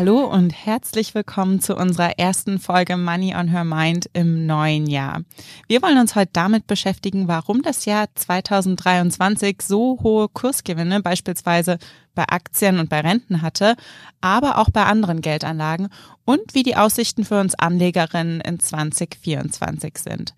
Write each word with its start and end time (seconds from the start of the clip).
Hallo 0.00 0.24
und 0.24 0.48
herzlich 0.52 1.14
willkommen 1.14 1.60
zu 1.60 1.76
unserer 1.76 2.18
ersten 2.18 2.58
Folge 2.58 2.96
Money 2.96 3.34
on 3.34 3.48
Her 3.48 3.64
Mind 3.64 4.08
im 4.14 4.46
neuen 4.46 4.86
Jahr. 4.86 5.20
Wir 5.68 5.82
wollen 5.82 5.98
uns 5.98 6.14
heute 6.14 6.30
damit 6.32 6.66
beschäftigen, 6.66 7.28
warum 7.28 7.60
das 7.60 7.84
Jahr 7.84 8.06
2023 8.14 9.60
so 9.60 9.98
hohe 10.02 10.30
Kursgewinne 10.30 11.02
beispielsweise 11.02 11.76
bei 12.14 12.24
Aktien 12.26 12.78
und 12.78 12.88
bei 12.88 13.00
Renten 13.00 13.42
hatte, 13.42 13.76
aber 14.22 14.56
auch 14.56 14.70
bei 14.70 14.84
anderen 14.84 15.20
Geldanlagen 15.20 15.90
und 16.24 16.54
wie 16.54 16.62
die 16.62 16.76
Aussichten 16.76 17.26
für 17.26 17.38
uns 17.38 17.54
Anlegerinnen 17.54 18.40
in 18.40 18.58
2024 18.58 19.98
sind. 19.98 20.34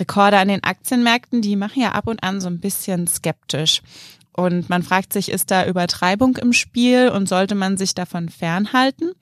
Rekorde 0.00 0.38
an 0.38 0.48
den 0.48 0.64
Aktienmärkten, 0.64 1.42
die 1.42 1.54
machen 1.54 1.80
ja 1.80 1.92
ab 1.92 2.08
und 2.08 2.24
an 2.24 2.40
so 2.40 2.48
ein 2.48 2.58
bisschen 2.58 3.06
skeptisch. 3.06 3.82
Und 4.40 4.70
man 4.70 4.82
fragt 4.82 5.12
sich, 5.12 5.30
ist 5.30 5.50
da 5.50 5.66
Übertreibung 5.66 6.38
im 6.38 6.54
Spiel 6.54 7.10
und 7.10 7.28
sollte 7.28 7.54
man 7.54 7.76
sich 7.76 7.94
davon 7.94 8.30
fernhalten? 8.30 9.12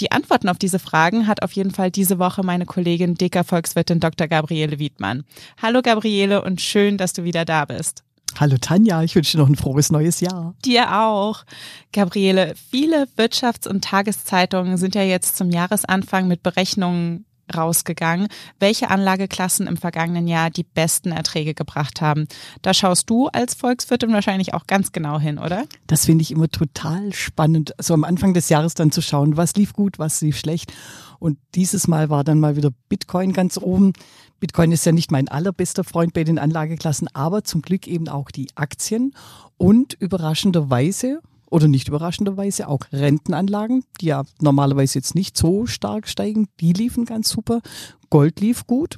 Die 0.00 0.12
Antworten 0.12 0.48
auf 0.48 0.56
diese 0.56 0.78
Fragen 0.78 1.26
hat 1.26 1.42
auf 1.42 1.52
jeden 1.52 1.72
Fall 1.72 1.90
diese 1.90 2.18
Woche 2.18 2.42
meine 2.42 2.64
Kollegin 2.64 3.16
Dicker 3.16 3.44
Volkswirtin 3.44 4.00
Dr. 4.00 4.28
Gabriele 4.28 4.78
Wiedmann. 4.78 5.24
Hallo 5.60 5.82
Gabriele 5.82 6.42
und 6.42 6.62
schön, 6.62 6.96
dass 6.96 7.12
du 7.12 7.22
wieder 7.22 7.44
da 7.44 7.66
bist. 7.66 8.02
Hallo 8.38 8.56
Tanja, 8.58 9.02
ich 9.02 9.14
wünsche 9.14 9.32
dir 9.32 9.42
noch 9.42 9.50
ein 9.50 9.56
frohes 9.56 9.92
neues 9.92 10.20
Jahr. 10.20 10.54
Dir 10.64 11.02
auch. 11.02 11.44
Gabriele, 11.92 12.54
viele 12.70 13.08
Wirtschafts- 13.18 13.68
und 13.68 13.84
Tageszeitungen 13.84 14.78
sind 14.78 14.94
ja 14.94 15.02
jetzt 15.02 15.36
zum 15.36 15.50
Jahresanfang 15.50 16.28
mit 16.28 16.42
Berechnungen 16.42 17.26
rausgegangen, 17.54 18.28
welche 18.58 18.90
Anlageklassen 18.90 19.66
im 19.66 19.76
vergangenen 19.76 20.26
Jahr 20.28 20.50
die 20.50 20.64
besten 20.64 21.12
Erträge 21.12 21.54
gebracht 21.54 22.00
haben. 22.00 22.26
Da 22.62 22.74
schaust 22.74 23.08
du 23.10 23.28
als 23.28 23.54
Volkswirtin 23.54 24.12
wahrscheinlich 24.12 24.54
auch 24.54 24.66
ganz 24.66 24.92
genau 24.92 25.18
hin, 25.18 25.38
oder? 25.38 25.64
Das 25.86 26.06
finde 26.06 26.22
ich 26.22 26.30
immer 26.30 26.48
total 26.48 27.12
spannend, 27.12 27.74
so 27.78 27.94
am 27.94 28.04
Anfang 28.04 28.34
des 28.34 28.48
Jahres 28.48 28.74
dann 28.74 28.92
zu 28.92 29.02
schauen, 29.02 29.36
was 29.36 29.54
lief 29.54 29.72
gut, 29.72 29.98
was 29.98 30.20
lief 30.20 30.38
schlecht. 30.38 30.72
Und 31.18 31.38
dieses 31.54 31.86
Mal 31.86 32.08
war 32.08 32.24
dann 32.24 32.40
mal 32.40 32.56
wieder 32.56 32.70
Bitcoin 32.88 33.32
ganz 33.32 33.58
oben. 33.58 33.92
Bitcoin 34.40 34.72
ist 34.72 34.86
ja 34.86 34.92
nicht 34.92 35.10
mein 35.10 35.28
allerbester 35.28 35.84
Freund 35.84 36.14
bei 36.14 36.24
den 36.24 36.38
Anlageklassen, 36.38 37.08
aber 37.12 37.44
zum 37.44 37.60
Glück 37.60 37.86
eben 37.86 38.08
auch 38.08 38.30
die 38.30 38.48
Aktien 38.54 39.14
und 39.58 39.92
überraschenderweise 39.92 41.20
oder 41.50 41.68
nicht 41.68 41.88
überraschenderweise 41.88 42.68
auch 42.68 42.80
Rentenanlagen, 42.92 43.84
die 44.00 44.06
ja 44.06 44.22
normalerweise 44.40 44.98
jetzt 44.98 45.14
nicht 45.14 45.36
so 45.36 45.66
stark 45.66 46.08
steigen, 46.08 46.48
die 46.60 46.72
liefen 46.72 47.04
ganz 47.04 47.28
super. 47.28 47.60
Gold 48.08 48.40
lief 48.40 48.66
gut. 48.66 48.96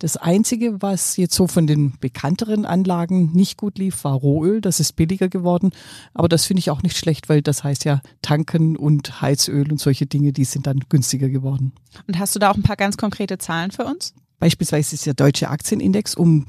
Das 0.00 0.16
Einzige, 0.16 0.80
was 0.80 1.16
jetzt 1.16 1.34
so 1.34 1.48
von 1.48 1.66
den 1.66 1.98
bekannteren 1.98 2.64
Anlagen 2.64 3.32
nicht 3.32 3.56
gut 3.56 3.78
lief, 3.78 4.04
war 4.04 4.14
Rohöl. 4.14 4.60
Das 4.60 4.78
ist 4.78 4.94
billiger 4.94 5.28
geworden. 5.28 5.72
Aber 6.14 6.28
das 6.28 6.44
finde 6.44 6.60
ich 6.60 6.70
auch 6.70 6.82
nicht 6.82 6.96
schlecht, 6.96 7.28
weil 7.28 7.42
das 7.42 7.64
heißt 7.64 7.84
ja 7.84 8.00
Tanken 8.22 8.76
und 8.76 9.20
Heizöl 9.20 9.70
und 9.72 9.80
solche 9.80 10.06
Dinge, 10.06 10.32
die 10.32 10.44
sind 10.44 10.68
dann 10.68 10.84
günstiger 10.88 11.28
geworden. 11.28 11.72
Und 12.06 12.18
hast 12.20 12.36
du 12.36 12.38
da 12.38 12.52
auch 12.52 12.56
ein 12.56 12.62
paar 12.62 12.76
ganz 12.76 12.96
konkrete 12.96 13.38
Zahlen 13.38 13.72
für 13.72 13.84
uns? 13.84 14.14
Beispielsweise 14.38 14.94
ist 14.94 15.04
der 15.04 15.14
deutsche 15.14 15.50
Aktienindex 15.50 16.14
um 16.14 16.46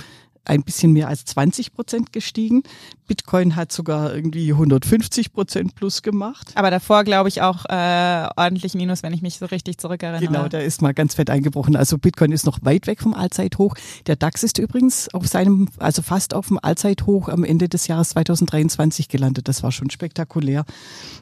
ein 0.50 0.64
bisschen 0.64 0.94
mehr 0.94 1.08
als 1.08 1.26
20 1.26 1.74
Prozent 1.74 2.12
gestiegen. 2.12 2.64
Bitcoin 3.08 3.56
hat 3.56 3.72
sogar 3.72 4.14
irgendwie 4.14 4.52
150 4.52 5.32
Prozent 5.32 5.76
plus 5.76 6.02
gemacht. 6.02 6.52
Aber 6.56 6.72
davor 6.72 7.04
glaube 7.04 7.30
ich 7.30 7.42
auch 7.42 7.66
äh, 7.66 8.28
ordentlich 8.36 8.74
Minus, 8.74 9.04
wenn 9.04 9.14
ich 9.14 9.22
mich 9.22 9.38
so 9.38 9.46
richtig 9.46 9.78
zurückerinnere. 9.78 10.26
Genau, 10.26 10.48
der 10.48 10.64
ist 10.64 10.82
mal 10.82 10.94
ganz 10.94 11.16
fett 11.16 11.30
eingebrochen. 11.30 11.76
Also 11.76 11.98
Bitcoin 11.98 12.32
ist 12.32 12.46
noch 12.46 12.60
weit 12.64 12.88
weg 12.88 13.02
vom 13.02 13.14
Allzeithoch. 13.14 13.76
Der 14.08 14.16
DAX 14.16 14.44
ist 14.44 14.58
übrigens 14.58 15.14
auf 15.14 15.28
seinem, 15.28 15.70
also 15.78 16.02
fast 16.02 16.34
auf 16.34 16.48
dem 16.48 16.60
Allzeithoch 16.62 17.30
am 17.30 17.44
Ende 17.44 17.70
des 17.70 17.88
Jahres 17.88 18.10
2023 18.10 19.08
gelandet. 19.08 19.48
Das 19.48 19.62
war 19.62 19.72
schon 19.72 19.90
spektakulär. 19.92 20.66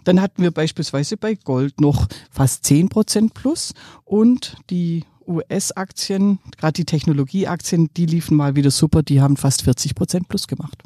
Dann 0.06 0.22
hatten 0.22 0.42
wir 0.42 0.52
beispielsweise 0.52 1.18
bei 1.18 1.36
Gold 1.36 1.82
noch 1.82 2.08
fast 2.32 2.66
10 2.66 2.90
Prozent 2.90 3.34
plus 3.34 3.74
und 4.06 4.56
die 4.70 5.04
US-Aktien, 5.28 6.40
gerade 6.58 6.74
die 6.74 6.86
Technologieaktien, 6.86 7.90
die 7.96 8.06
liefen 8.06 8.38
mal 8.38 8.56
wieder 8.56 8.72
super, 8.72 9.04
die 9.04 9.22
haben 9.22 9.38
fast 9.38 9.64
40 9.64 9.96
Prozent 9.96 10.28
plus 10.28 10.48
gemacht. 10.48 10.84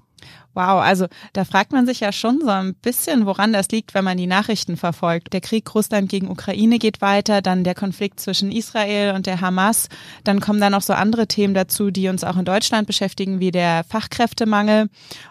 Wow, 0.53 0.81
also 0.81 1.07
da 1.31 1.45
fragt 1.45 1.71
man 1.71 1.85
sich 1.85 2.01
ja 2.01 2.11
schon 2.11 2.41
so 2.41 2.49
ein 2.49 2.75
bisschen, 2.75 3.25
woran 3.25 3.53
das 3.53 3.69
liegt, 3.69 3.93
wenn 3.93 4.03
man 4.03 4.17
die 4.17 4.27
Nachrichten 4.27 4.75
verfolgt. 4.75 5.31
Der 5.31 5.39
Krieg 5.39 5.73
Russland 5.73 6.09
gegen 6.09 6.29
Ukraine 6.29 6.77
geht 6.77 7.01
weiter, 7.01 7.41
dann 7.41 7.63
der 7.63 7.73
Konflikt 7.73 8.19
zwischen 8.19 8.51
Israel 8.51 9.15
und 9.15 9.27
der 9.27 9.39
Hamas, 9.39 9.87
dann 10.25 10.41
kommen 10.41 10.59
da 10.59 10.69
noch 10.69 10.81
so 10.81 10.91
andere 10.91 11.27
Themen 11.27 11.53
dazu, 11.53 11.89
die 11.89 12.09
uns 12.09 12.25
auch 12.25 12.35
in 12.35 12.43
Deutschland 12.43 12.85
beschäftigen, 12.85 13.39
wie 13.39 13.51
der 13.51 13.85
Fachkräftemangel 13.85 14.89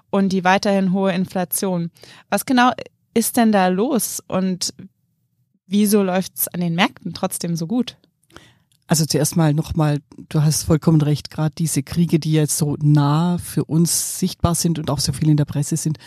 und 0.09 0.31
die 0.33 0.45
weiterhin 0.45 0.93
hohe 0.93 1.13
Inflation. 1.13 1.91
Was 2.31 2.47
genau 2.47 2.71
ist 3.13 3.37
denn 3.37 3.53
da 3.53 3.69
los 3.69 4.23
und 4.27 4.73
wieso 5.67 6.03
läuft 6.03 6.39
es 6.39 6.49
an 6.49 6.61
den 6.61 6.75
Märkten 6.75 7.13
trotzdem 7.13 7.57
so 7.57 7.67
gut? 7.67 7.97
Also 8.91 9.07
zuerst 9.07 9.37
mal 9.37 9.55
nochmal, 9.55 10.01
du 10.31 10.43
hast 10.43 10.65
vollkommen 10.65 11.01
recht, 11.01 11.31
gerade 11.31 11.55
diese 11.57 11.85
Kriege, 11.85 12.19
die 12.19 12.33
jetzt 12.33 12.59
so 12.59 12.77
nah 12.83 13.39
für 13.39 13.65
uns 13.65 14.19
sichtbar 14.19 14.57
sind 14.57 14.81
und 14.81 14.91
auch 14.91 14.99
so 14.99 15.13
viel 15.13 15.29
in 15.29 15.37
der 15.37 15.45
Presse 15.45 15.77
sind, 15.77 15.99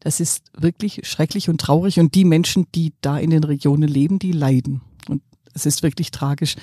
das 0.00 0.18
ist 0.18 0.42
wirklich 0.58 1.02
schrecklich 1.04 1.48
und 1.48 1.60
traurig 1.60 2.00
und 2.00 2.16
die 2.16 2.24
Menschen, 2.24 2.66
die 2.74 2.94
da 3.00 3.16
in 3.16 3.30
den 3.30 3.44
Regionen 3.44 3.88
leben, 3.88 4.18
die 4.18 4.32
leiden. 4.32 4.80
Und 5.08 5.22
es 5.54 5.66
ist 5.66 5.84
wirklich 5.84 6.10
tragisch. 6.10 6.56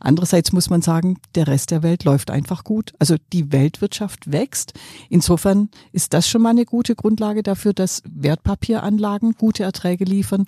Andererseits 0.00 0.52
muss 0.52 0.70
man 0.70 0.80
sagen, 0.80 1.18
der 1.34 1.46
Rest 1.46 1.72
der 1.72 1.82
Welt 1.82 2.04
läuft 2.04 2.30
einfach 2.30 2.64
gut. 2.64 2.94
Also 2.98 3.16
die 3.34 3.52
Weltwirtschaft 3.52 4.32
wächst. 4.32 4.72
Insofern 5.10 5.68
ist 5.92 6.14
das 6.14 6.26
schon 6.26 6.40
mal 6.40 6.50
eine 6.50 6.64
gute 6.64 6.94
Grundlage 6.94 7.42
dafür, 7.42 7.74
dass 7.74 8.02
Wertpapieranlagen 8.08 9.34
gute 9.34 9.64
Erträge 9.64 10.06
liefern 10.06 10.46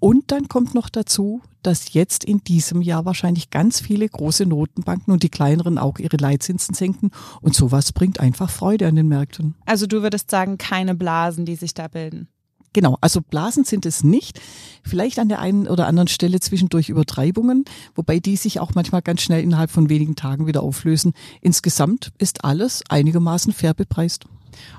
und 0.00 0.32
dann 0.32 0.48
kommt 0.48 0.74
noch 0.74 0.88
dazu, 0.88 1.42
dass 1.62 1.92
jetzt 1.92 2.24
in 2.24 2.42
diesem 2.42 2.80
Jahr 2.80 3.04
wahrscheinlich 3.04 3.50
ganz 3.50 3.80
viele 3.80 4.08
große 4.08 4.46
Notenbanken 4.46 5.12
und 5.12 5.22
die 5.22 5.28
kleineren 5.28 5.76
auch 5.76 5.98
ihre 5.98 6.16
Leitzinsen 6.16 6.74
senken. 6.74 7.10
Und 7.42 7.54
sowas 7.54 7.92
bringt 7.92 8.18
einfach 8.18 8.48
Freude 8.48 8.88
an 8.88 8.96
den 8.96 9.08
Märkten. 9.08 9.54
Also 9.66 9.86
du 9.86 10.02
würdest 10.02 10.30
sagen, 10.30 10.56
keine 10.56 10.94
Blasen, 10.94 11.44
die 11.44 11.56
sich 11.56 11.74
da 11.74 11.88
bilden. 11.88 12.28
Genau, 12.72 12.96
also 13.00 13.20
Blasen 13.20 13.64
sind 13.64 13.84
es 13.84 14.04
nicht. 14.04 14.40
Vielleicht 14.84 15.18
an 15.18 15.28
der 15.28 15.40
einen 15.40 15.66
oder 15.66 15.86
anderen 15.86 16.08
Stelle 16.08 16.38
zwischendurch 16.40 16.88
Übertreibungen, 16.88 17.64
wobei 17.94 18.20
die 18.20 18.36
sich 18.36 18.60
auch 18.60 18.74
manchmal 18.74 19.02
ganz 19.02 19.22
schnell 19.22 19.42
innerhalb 19.42 19.70
von 19.70 19.88
wenigen 19.88 20.14
Tagen 20.14 20.46
wieder 20.46 20.62
auflösen. 20.62 21.12
Insgesamt 21.40 22.12
ist 22.18 22.44
alles 22.44 22.84
einigermaßen 22.88 23.52
fair 23.52 23.74
bepreist. 23.74 24.24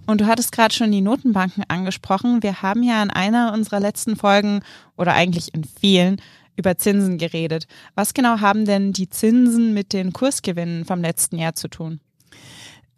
Und 0.06 0.22
du 0.22 0.28
hattest 0.28 0.52
gerade 0.52 0.74
schon 0.74 0.92
die 0.92 1.02
Notenbanken 1.02 1.64
angesprochen. 1.68 2.44
Wir 2.44 2.62
haben 2.62 2.84
ja 2.84 3.02
in 3.02 3.09
einer 3.09 3.54
unserer 3.54 3.80
letzten 3.80 4.16
Folgen 4.16 4.62
oder 4.98 5.14
eigentlich 5.14 5.54
in 5.54 5.64
vielen 5.64 6.22
über 6.56 6.78
Zinsen 6.78 7.18
geredet. 7.18 7.68
Was 7.96 8.14
genau 8.14 8.40
haben 8.40 8.66
denn 8.66 8.94
die 8.94 9.09
Zinsen 9.09 9.74
mit 9.74 9.94
den 9.94 10.14
Kursgewinnen 10.14 10.86
vom 10.86 11.02
letzten 11.02 11.38
Jahr 11.38 11.56
zu 11.56 11.68
tun? 11.70 12.00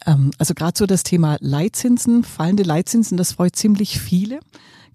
Ähm, 0.05 0.31
also 0.37 0.53
gerade 0.53 0.77
so 0.77 0.85
das 0.85 1.03
Thema 1.03 1.37
Leitzinsen, 1.39 2.23
fallende 2.23 2.63
Leitzinsen, 2.63 3.17
das 3.17 3.33
freut 3.33 3.55
ziemlich 3.55 3.99
viele. 3.99 4.39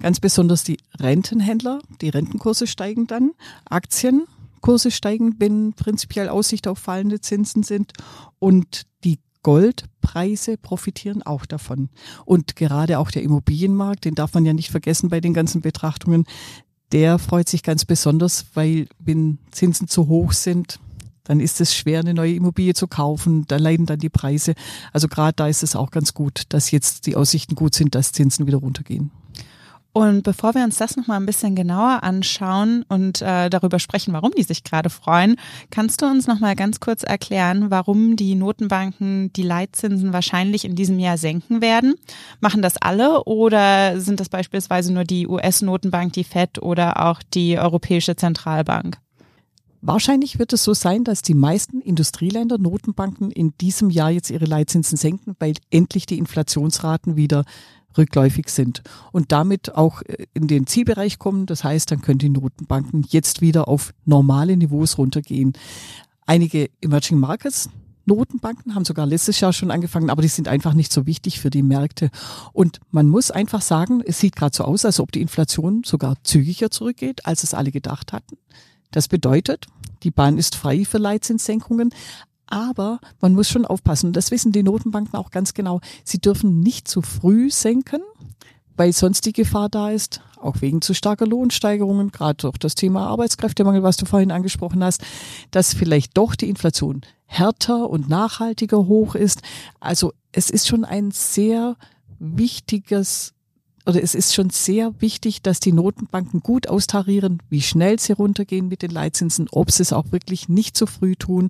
Ganz 0.00 0.20
besonders 0.20 0.62
die 0.62 0.78
Rentenhändler. 1.00 1.80
Die 2.00 2.08
Rentenkurse 2.08 2.66
steigen 2.66 3.06
dann. 3.06 3.32
Aktienkurse 3.64 4.90
steigen, 4.90 5.36
wenn 5.38 5.72
prinzipiell 5.72 6.28
Aussicht 6.28 6.68
auf 6.68 6.78
fallende 6.78 7.20
Zinsen 7.20 7.64
sind. 7.64 7.92
Und 8.38 8.82
die 9.02 9.18
Goldpreise 9.42 10.56
profitieren 10.56 11.22
auch 11.22 11.46
davon. 11.46 11.88
Und 12.24 12.56
gerade 12.56 12.98
auch 12.98 13.10
der 13.10 13.22
Immobilienmarkt, 13.22 14.04
den 14.04 14.14
darf 14.14 14.34
man 14.34 14.44
ja 14.44 14.52
nicht 14.52 14.70
vergessen 14.70 15.08
bei 15.08 15.20
den 15.20 15.34
ganzen 15.34 15.60
Betrachtungen, 15.60 16.24
der 16.92 17.18
freut 17.18 17.48
sich 17.48 17.62
ganz 17.62 17.84
besonders, 17.84 18.46
weil 18.54 18.88
wenn 18.98 19.38
Zinsen 19.50 19.88
zu 19.88 20.08
hoch 20.08 20.32
sind, 20.32 20.80
dann 21.24 21.40
ist 21.40 21.60
es 21.60 21.76
schwer, 21.76 22.00
eine 22.00 22.14
neue 22.14 22.34
Immobilie 22.34 22.72
zu 22.72 22.88
kaufen. 22.88 23.44
Da 23.46 23.58
leiden 23.58 23.84
dann 23.84 23.98
die 23.98 24.08
Preise. 24.08 24.54
Also 24.94 25.08
gerade 25.08 25.34
da 25.36 25.46
ist 25.46 25.62
es 25.62 25.76
auch 25.76 25.90
ganz 25.90 26.14
gut, 26.14 26.44
dass 26.48 26.70
jetzt 26.70 27.06
die 27.06 27.16
Aussichten 27.16 27.54
gut 27.54 27.74
sind, 27.74 27.94
dass 27.94 28.12
Zinsen 28.12 28.46
wieder 28.46 28.58
runtergehen. 28.58 29.10
Und 29.98 30.22
bevor 30.22 30.54
wir 30.54 30.62
uns 30.62 30.78
das 30.78 30.96
nochmal 30.96 31.18
ein 31.18 31.26
bisschen 31.26 31.56
genauer 31.56 32.04
anschauen 32.04 32.84
und 32.88 33.20
äh, 33.20 33.50
darüber 33.50 33.80
sprechen, 33.80 34.12
warum 34.12 34.30
die 34.30 34.44
sich 34.44 34.62
gerade 34.62 34.90
freuen, 34.90 35.34
kannst 35.72 36.00
du 36.00 36.06
uns 36.06 36.28
nochmal 36.28 36.54
ganz 36.54 36.78
kurz 36.78 37.02
erklären, 37.02 37.72
warum 37.72 38.14
die 38.14 38.36
Notenbanken 38.36 39.32
die 39.32 39.42
Leitzinsen 39.42 40.12
wahrscheinlich 40.12 40.64
in 40.64 40.76
diesem 40.76 41.00
Jahr 41.00 41.18
senken 41.18 41.60
werden? 41.60 41.96
Machen 42.38 42.62
das 42.62 42.76
alle 42.76 43.24
oder 43.24 44.00
sind 44.00 44.20
das 44.20 44.28
beispielsweise 44.28 44.92
nur 44.92 45.02
die 45.02 45.26
US-Notenbank, 45.26 46.12
die 46.12 46.22
FED 46.22 46.62
oder 46.62 47.04
auch 47.04 47.20
die 47.34 47.58
Europäische 47.58 48.14
Zentralbank? 48.14 48.98
Wahrscheinlich 49.80 50.38
wird 50.38 50.52
es 50.52 50.62
so 50.62 50.74
sein, 50.74 51.02
dass 51.02 51.22
die 51.22 51.34
meisten 51.34 51.80
Industrieländer 51.80 52.58
Notenbanken 52.58 53.32
in 53.32 53.54
diesem 53.60 53.90
Jahr 53.90 54.10
jetzt 54.10 54.30
ihre 54.30 54.44
Leitzinsen 54.44 54.96
senken, 54.96 55.34
weil 55.40 55.54
endlich 55.70 56.06
die 56.06 56.18
Inflationsraten 56.18 57.16
wieder 57.16 57.44
rückläufig 57.98 58.48
sind 58.48 58.82
und 59.12 59.32
damit 59.32 59.74
auch 59.74 60.02
äh, 60.02 60.26
in 60.34 60.46
den 60.46 60.66
Zielbereich 60.66 61.18
kommen. 61.18 61.46
Das 61.46 61.64
heißt, 61.64 61.90
dann 61.90 62.00
können 62.00 62.18
die 62.18 62.30
Notenbanken 62.30 63.04
jetzt 63.08 63.40
wieder 63.40 63.68
auf 63.68 63.92
normale 64.04 64.56
Niveaus 64.56 64.96
runtergehen. 64.96 65.52
Einige 66.24 66.70
Emerging 66.80 67.18
Markets 67.18 67.68
Notenbanken 68.08 68.74
haben 68.74 68.84
sogar 68.84 69.06
letztes 69.06 69.38
Jahr 69.38 69.52
schon 69.52 69.70
angefangen, 69.70 70.10
aber 70.10 70.22
die 70.22 70.28
sind 70.28 70.48
einfach 70.48 70.74
nicht 70.74 70.92
so 70.92 71.06
wichtig 71.06 71.40
für 71.40 71.50
die 71.50 71.62
Märkte. 71.62 72.10
Und 72.52 72.80
man 72.90 73.08
muss 73.08 73.30
einfach 73.30 73.60
sagen, 73.60 74.02
es 74.04 74.18
sieht 74.18 74.34
gerade 74.34 74.56
so 74.56 74.64
aus, 74.64 74.84
als 74.84 74.98
ob 74.98 75.12
die 75.12 75.20
Inflation 75.20 75.82
sogar 75.84 76.16
zügiger 76.24 76.70
zurückgeht, 76.70 77.26
als 77.26 77.44
es 77.44 77.54
alle 77.54 77.70
gedacht 77.70 78.12
hatten. 78.12 78.38
Das 78.90 79.06
bedeutet, 79.06 79.66
die 80.02 80.10
Bahn 80.10 80.38
ist 80.38 80.56
frei 80.56 80.84
für 80.84 80.98
Leitzinssenkungen, 80.98 81.90
aber 82.48 83.00
man 83.20 83.34
muss 83.34 83.48
schon 83.48 83.64
aufpassen. 83.64 84.12
Das 84.12 84.30
wissen 84.30 84.52
die 84.52 84.62
Notenbanken 84.62 85.14
auch 85.14 85.30
ganz 85.30 85.54
genau. 85.54 85.80
Sie 86.04 86.18
dürfen 86.18 86.60
nicht 86.60 86.88
zu 86.88 87.02
früh 87.02 87.50
senken, 87.50 88.02
weil 88.76 88.92
sonst 88.92 89.26
die 89.26 89.32
Gefahr 89.32 89.68
da 89.68 89.90
ist, 89.90 90.20
auch 90.40 90.60
wegen 90.60 90.80
zu 90.80 90.94
starker 90.94 91.26
Lohnsteigerungen, 91.26 92.12
gerade 92.12 92.36
durch 92.36 92.58
das 92.58 92.74
Thema 92.74 93.06
Arbeitskräftemangel, 93.08 93.82
was 93.82 93.96
du 93.96 94.06
vorhin 94.06 94.30
angesprochen 94.30 94.84
hast, 94.84 95.02
dass 95.50 95.74
vielleicht 95.74 96.16
doch 96.16 96.34
die 96.34 96.48
Inflation 96.48 97.02
härter 97.26 97.90
und 97.90 98.08
nachhaltiger 98.08 98.86
hoch 98.86 99.14
ist. 99.14 99.42
Also 99.80 100.12
es 100.32 100.50
ist 100.50 100.68
schon 100.68 100.84
ein 100.84 101.10
sehr 101.10 101.76
wichtiges 102.18 103.34
oder 103.88 104.02
es 104.02 104.14
ist 104.14 104.34
schon 104.34 104.50
sehr 104.50 104.92
wichtig, 105.00 105.40
dass 105.40 105.60
die 105.60 105.72
Notenbanken 105.72 106.40
gut 106.40 106.68
austarieren, 106.68 107.38
wie 107.48 107.62
schnell 107.62 107.98
sie 107.98 108.12
runtergehen 108.12 108.68
mit 108.68 108.82
den 108.82 108.90
Leitzinsen, 108.90 109.48
ob 109.50 109.70
sie 109.70 109.82
es 109.82 109.94
auch 109.94 110.12
wirklich 110.12 110.48
nicht 110.50 110.76
zu 110.76 110.86
früh 110.86 111.16
tun, 111.16 111.48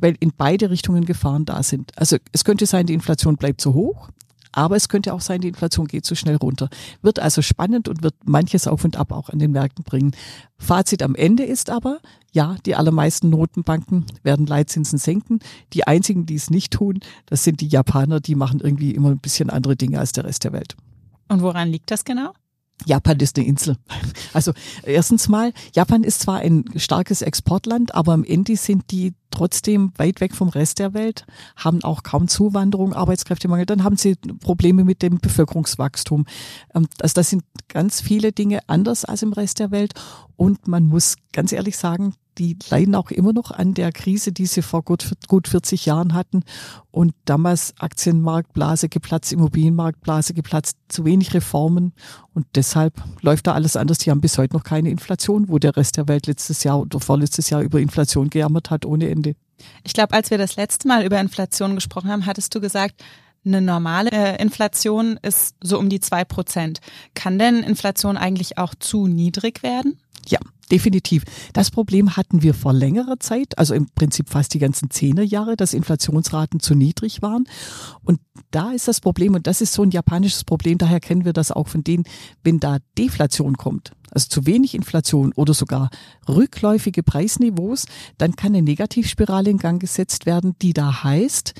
weil 0.00 0.16
in 0.18 0.32
beide 0.34 0.70
Richtungen 0.70 1.04
Gefahren 1.04 1.44
da 1.44 1.62
sind. 1.62 1.92
Also 1.98 2.16
es 2.32 2.44
könnte 2.44 2.64
sein, 2.64 2.86
die 2.86 2.94
Inflation 2.94 3.36
bleibt 3.36 3.60
zu 3.60 3.74
hoch, 3.74 4.08
aber 4.52 4.74
es 4.76 4.88
könnte 4.88 5.12
auch 5.12 5.20
sein, 5.20 5.42
die 5.42 5.48
Inflation 5.48 5.86
geht 5.86 6.06
zu 6.06 6.14
schnell 6.14 6.36
runter. 6.36 6.70
Wird 7.02 7.18
also 7.18 7.42
spannend 7.42 7.88
und 7.88 8.02
wird 8.02 8.14
manches 8.24 8.66
auf 8.66 8.82
und 8.82 8.96
ab 8.96 9.12
auch 9.12 9.28
an 9.28 9.38
den 9.38 9.52
Märkten 9.52 9.84
bringen. 9.84 10.12
Fazit 10.56 11.02
am 11.02 11.14
Ende 11.14 11.44
ist 11.44 11.68
aber, 11.68 12.00
ja, 12.32 12.56
die 12.64 12.74
allermeisten 12.74 13.28
Notenbanken 13.28 14.06
werden 14.22 14.46
Leitzinsen 14.46 14.98
senken. 14.98 15.40
Die 15.74 15.86
einzigen, 15.86 16.24
die 16.24 16.36
es 16.36 16.48
nicht 16.48 16.72
tun, 16.72 17.00
das 17.26 17.44
sind 17.44 17.60
die 17.60 17.68
Japaner, 17.68 18.20
die 18.20 18.34
machen 18.34 18.60
irgendwie 18.60 18.92
immer 18.92 19.10
ein 19.10 19.18
bisschen 19.18 19.50
andere 19.50 19.76
Dinge 19.76 19.98
als 19.98 20.12
der 20.12 20.24
Rest 20.24 20.44
der 20.44 20.54
Welt. 20.54 20.74
Und 21.28 21.42
woran 21.42 21.68
liegt 21.68 21.90
das 21.90 22.04
genau? 22.04 22.32
Japan 22.84 23.18
ist 23.18 23.38
eine 23.38 23.46
Insel. 23.46 23.76
Also 24.32 24.52
erstens 24.82 25.28
mal, 25.28 25.54
Japan 25.74 26.04
ist 26.04 26.20
zwar 26.20 26.40
ein 26.40 26.64
starkes 26.76 27.22
Exportland, 27.22 27.94
aber 27.94 28.12
am 28.12 28.22
Ende 28.22 28.56
sind 28.56 28.90
die 28.90 29.14
trotzdem 29.30 29.92
weit 29.96 30.20
weg 30.20 30.34
vom 30.34 30.48
Rest 30.48 30.78
der 30.78 30.92
Welt, 30.92 31.24
haben 31.56 31.82
auch 31.82 32.02
kaum 32.02 32.28
Zuwanderung, 32.28 32.92
Arbeitskräftemangel, 32.92 33.64
dann 33.64 33.82
haben 33.82 33.96
sie 33.96 34.16
Probleme 34.40 34.84
mit 34.84 35.00
dem 35.00 35.18
Bevölkerungswachstum. 35.18 36.26
Ähm, 36.74 36.86
also 37.00 37.14
das 37.14 37.30
sind 37.30 37.44
ganz 37.68 38.02
viele 38.02 38.32
Dinge 38.32 38.60
anders 38.66 39.06
als 39.06 39.22
im 39.22 39.32
Rest 39.32 39.58
der 39.58 39.70
Welt 39.70 39.94
und 40.36 40.68
man 40.68 40.86
muss 40.86 41.16
ganz 41.32 41.52
ehrlich 41.52 41.78
sagen, 41.78 42.14
die 42.38 42.56
leiden 42.70 42.94
auch 42.94 43.10
immer 43.10 43.32
noch 43.32 43.50
an 43.50 43.74
der 43.74 43.92
Krise, 43.92 44.32
die 44.32 44.46
sie 44.46 44.62
vor 44.62 44.82
gut, 44.82 45.12
gut 45.28 45.48
40 45.48 45.86
Jahren 45.86 46.14
hatten. 46.14 46.42
Und 46.90 47.14
damals 47.24 47.74
Aktienmarktblase 47.78 48.88
geplatzt, 48.88 49.32
Immobilienmarktblase 49.32 50.34
geplatzt, 50.34 50.76
zu 50.88 51.04
wenig 51.04 51.34
Reformen. 51.34 51.92
Und 52.34 52.46
deshalb 52.54 53.02
läuft 53.20 53.46
da 53.46 53.54
alles 53.54 53.76
anders. 53.76 53.98
Die 53.98 54.10
haben 54.10 54.20
bis 54.20 54.38
heute 54.38 54.54
noch 54.54 54.64
keine 54.64 54.90
Inflation, 54.90 55.48
wo 55.48 55.58
der 55.58 55.76
Rest 55.76 55.96
der 55.96 56.08
Welt 56.08 56.26
letztes 56.26 56.64
Jahr 56.64 56.80
oder 56.80 57.00
vorletztes 57.00 57.50
Jahr 57.50 57.62
über 57.62 57.80
Inflation 57.80 58.30
gejammert 58.30 58.70
hat 58.70 58.84
ohne 58.84 59.08
Ende. 59.08 59.34
Ich 59.84 59.94
glaube, 59.94 60.14
als 60.14 60.30
wir 60.30 60.38
das 60.38 60.56
letzte 60.56 60.86
Mal 60.88 61.04
über 61.04 61.18
Inflation 61.20 61.74
gesprochen 61.74 62.10
haben, 62.10 62.26
hattest 62.26 62.54
du 62.54 62.60
gesagt, 62.60 63.02
eine 63.46 63.60
normale 63.60 64.10
äh, 64.10 64.42
Inflation 64.42 65.18
ist 65.22 65.54
so 65.62 65.78
um 65.78 65.88
die 65.88 66.00
zwei 66.00 66.24
Prozent. 66.24 66.80
Kann 67.14 67.38
denn 67.38 67.62
Inflation 67.62 68.16
eigentlich 68.16 68.58
auch 68.58 68.74
zu 68.74 69.06
niedrig 69.06 69.62
werden? 69.62 69.98
Ja, 70.26 70.40
definitiv. 70.70 71.24
Das 71.52 71.70
Problem 71.70 72.16
hatten 72.16 72.42
wir 72.42 72.54
vor 72.54 72.72
längerer 72.72 73.18
Zeit, 73.20 73.58
also 73.58 73.74
im 73.74 73.88
Prinzip 73.94 74.28
fast 74.28 74.54
die 74.54 74.58
ganzen 74.58 74.90
Zehnerjahre, 74.90 75.56
dass 75.56 75.74
Inflationsraten 75.74 76.60
zu 76.60 76.74
niedrig 76.74 77.22
waren. 77.22 77.48
Und 78.04 78.20
da 78.50 78.72
ist 78.72 78.88
das 78.88 79.00
Problem, 79.00 79.34
und 79.34 79.46
das 79.46 79.60
ist 79.60 79.72
so 79.72 79.82
ein 79.82 79.90
japanisches 79.90 80.44
Problem, 80.44 80.78
daher 80.78 81.00
kennen 81.00 81.24
wir 81.24 81.32
das 81.32 81.52
auch 81.52 81.68
von 81.68 81.84
denen, 81.84 82.04
wenn 82.42 82.60
da 82.60 82.78
Deflation 82.98 83.56
kommt, 83.56 83.92
also 84.10 84.28
zu 84.28 84.46
wenig 84.46 84.74
Inflation 84.74 85.32
oder 85.34 85.54
sogar 85.54 85.90
rückläufige 86.28 87.02
Preisniveaus, 87.02 87.86
dann 88.18 88.36
kann 88.36 88.54
eine 88.54 88.62
Negativspirale 88.62 89.50
in 89.50 89.58
Gang 89.58 89.80
gesetzt 89.80 90.26
werden, 90.26 90.54
die 90.62 90.72
da 90.72 91.04
heißt, 91.04 91.54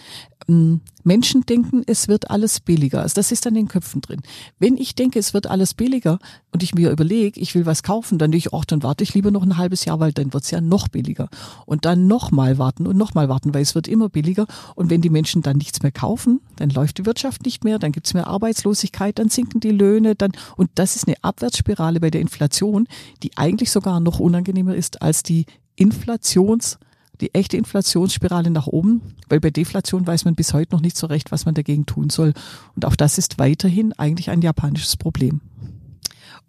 ähm, 0.49 0.81
Menschen 1.05 1.43
denken, 1.43 1.83
es 1.87 2.09
wird 2.09 2.31
alles 2.31 2.61
billiger. 2.61 3.03
Also 3.03 3.15
das 3.15 3.33
ist 3.33 3.47
dann 3.47 3.55
in 3.55 3.65
den 3.65 3.69
Köpfen 3.69 4.01
drin. 4.01 4.23
Wenn 4.59 4.77
ich 4.77 4.95
denke, 4.95 5.19
es 5.19 5.35
wird 5.35 5.47
alles 5.47 5.75
billiger 5.75 6.19
und 6.53 6.63
ich 6.63 6.75
mir 6.75 6.91
überlege, 6.91 7.39
ich 7.41 7.55
will 7.55 7.65
was 7.65 7.83
kaufen, 7.83 8.19
dann 8.19 8.31
denke 8.33 8.49
ich, 8.49 8.55
ach, 8.55 8.65
dann 8.65 8.83
warte 8.83 9.05
ich 9.05 9.15
lieber 9.15 9.31
noch 9.31 9.43
ein 9.43 9.57
halbes 9.57 9.85
Jahr, 9.85 10.01
weil 10.01 10.13
dann 10.13 10.33
wird 10.33 10.45
es 10.45 10.51
ja 10.51 10.61
noch 10.61 10.89
billiger. 10.89 11.29
Und 11.65 11.85
dann 11.85 12.07
nochmal 12.07 12.59
warten 12.59 12.87
und 12.87 12.97
nochmal 12.97 13.29
warten, 13.29 13.55
weil 13.55 13.63
es 13.63 13.75
wird 13.75 13.89
immer 13.89 14.09
billiger. 14.09 14.47
Und 14.75 14.91
wenn 14.91 15.01
die 15.01 15.11
Menschen 15.11 15.43
dann 15.43 15.59
nichts 15.59 15.83
mehr 15.83 15.93
kaufen, 15.93 16.41
dann 16.57 16.66
läuft 16.71 16.99
die 16.99 17.07
Wirtschaft 17.07 17.45
nicht 17.45 17.65
mehr, 17.65 17.79
dann 17.79 17.93
gibt 17.93 18.07
es 18.07 18.15
mehr 18.15 18.27
Arbeitslosigkeit, 18.27 19.19
dann 19.19 19.29
sinken 19.29 19.61
die 19.61 19.71
Löhne, 19.71 20.15
dann 20.15 20.33
und 20.57 20.71
das 20.75 20.97
ist 20.97 21.07
eine 21.07 21.17
Abwärtsspirale 21.23 22.01
bei 22.01 22.11
der 22.11 22.21
Inflation, 22.21 22.87
die 23.23 23.37
eigentlich 23.37 23.71
sogar 23.71 24.01
noch 24.01 24.21
unangenehmer 24.21 24.75
ist 24.75 25.03
als 25.03 25.23
die 25.23 25.47
Inflations- 25.77 26.79
die 27.21 27.35
echte 27.35 27.57
Inflationsspirale 27.57 28.51
nach 28.51 28.67
oben, 28.67 29.01
weil 29.29 29.41
bei 29.41 29.51
Deflation 29.51 30.07
weiß 30.07 30.25
man 30.25 30.35
bis 30.35 30.53
heute 30.53 30.75
noch 30.75 30.83
nicht 30.83 30.97
so 30.97 31.07
recht, 31.07 31.33
was 31.33 31.47
man 31.47 31.55
dagegen 31.55 31.87
tun 31.87 32.11
soll. 32.11 32.35
Und 32.75 32.85
auch 32.85 32.97
das 32.97 33.19
ist 33.19 33.39
weiterhin 33.39 33.93
eigentlich 33.95 34.31
ein 34.31 34.43
japanisches 34.43 34.97
Problem. 34.97 35.41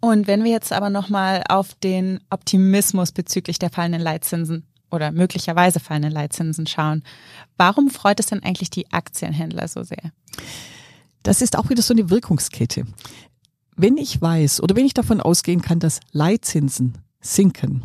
Und 0.00 0.26
wenn 0.26 0.44
wir 0.44 0.50
jetzt 0.50 0.72
aber 0.72 0.90
nochmal 0.90 1.42
auf 1.48 1.74
den 1.74 2.20
Optimismus 2.30 3.12
bezüglich 3.12 3.58
der 3.58 3.70
fallenden 3.70 4.00
Leitzinsen 4.00 4.64
oder 4.90 5.12
möglicherweise 5.12 5.80
fallenden 5.80 6.12
Leitzinsen 6.12 6.66
schauen, 6.66 7.02
warum 7.56 7.90
freut 7.90 8.20
es 8.20 8.26
denn 8.26 8.42
eigentlich 8.42 8.70
die 8.70 8.90
Aktienhändler 8.92 9.68
so 9.68 9.82
sehr? 9.82 10.12
Das 11.22 11.42
ist 11.42 11.56
auch 11.56 11.68
wieder 11.68 11.82
so 11.82 11.94
eine 11.94 12.10
Wirkungskette. 12.10 12.86
Wenn 13.76 13.96
ich 13.96 14.20
weiß 14.20 14.62
oder 14.62 14.74
wenn 14.76 14.86
ich 14.86 14.94
davon 14.94 15.20
ausgehen 15.20 15.62
kann, 15.62 15.78
dass 15.78 16.00
Leitzinsen 16.12 16.98
sinken, 17.20 17.82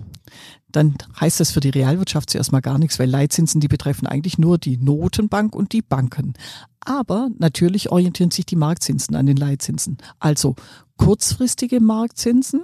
dann 0.72 0.96
heißt 1.20 1.40
das 1.40 1.52
für 1.52 1.60
die 1.60 1.70
Realwirtschaft 1.70 2.32
zuerst 2.32 2.52
mal 2.52 2.62
gar 2.62 2.80
nichts, 2.80 2.98
weil 2.98 3.10
Leitzinsen, 3.10 3.62
die 3.62 3.68
betreffen 3.68 4.08
eigentlich 4.08 4.38
nur 4.38 4.58
die 4.58 4.78
Notenbank 4.78 5.56
und 5.56 5.72
die 5.72 5.84
Banken. 5.84 6.34
Aber 6.80 7.30
natürlich 7.38 7.92
orientieren 7.92 8.32
sich 8.32 8.46
die 8.46 8.56
Marktzinsen 8.56 9.16
an 9.16 9.28
den 9.28 9.38
Leitzinsen. 9.38 9.98
Also 10.20 10.56
kurzfristige 10.98 11.80
Marktzinsen, 11.80 12.64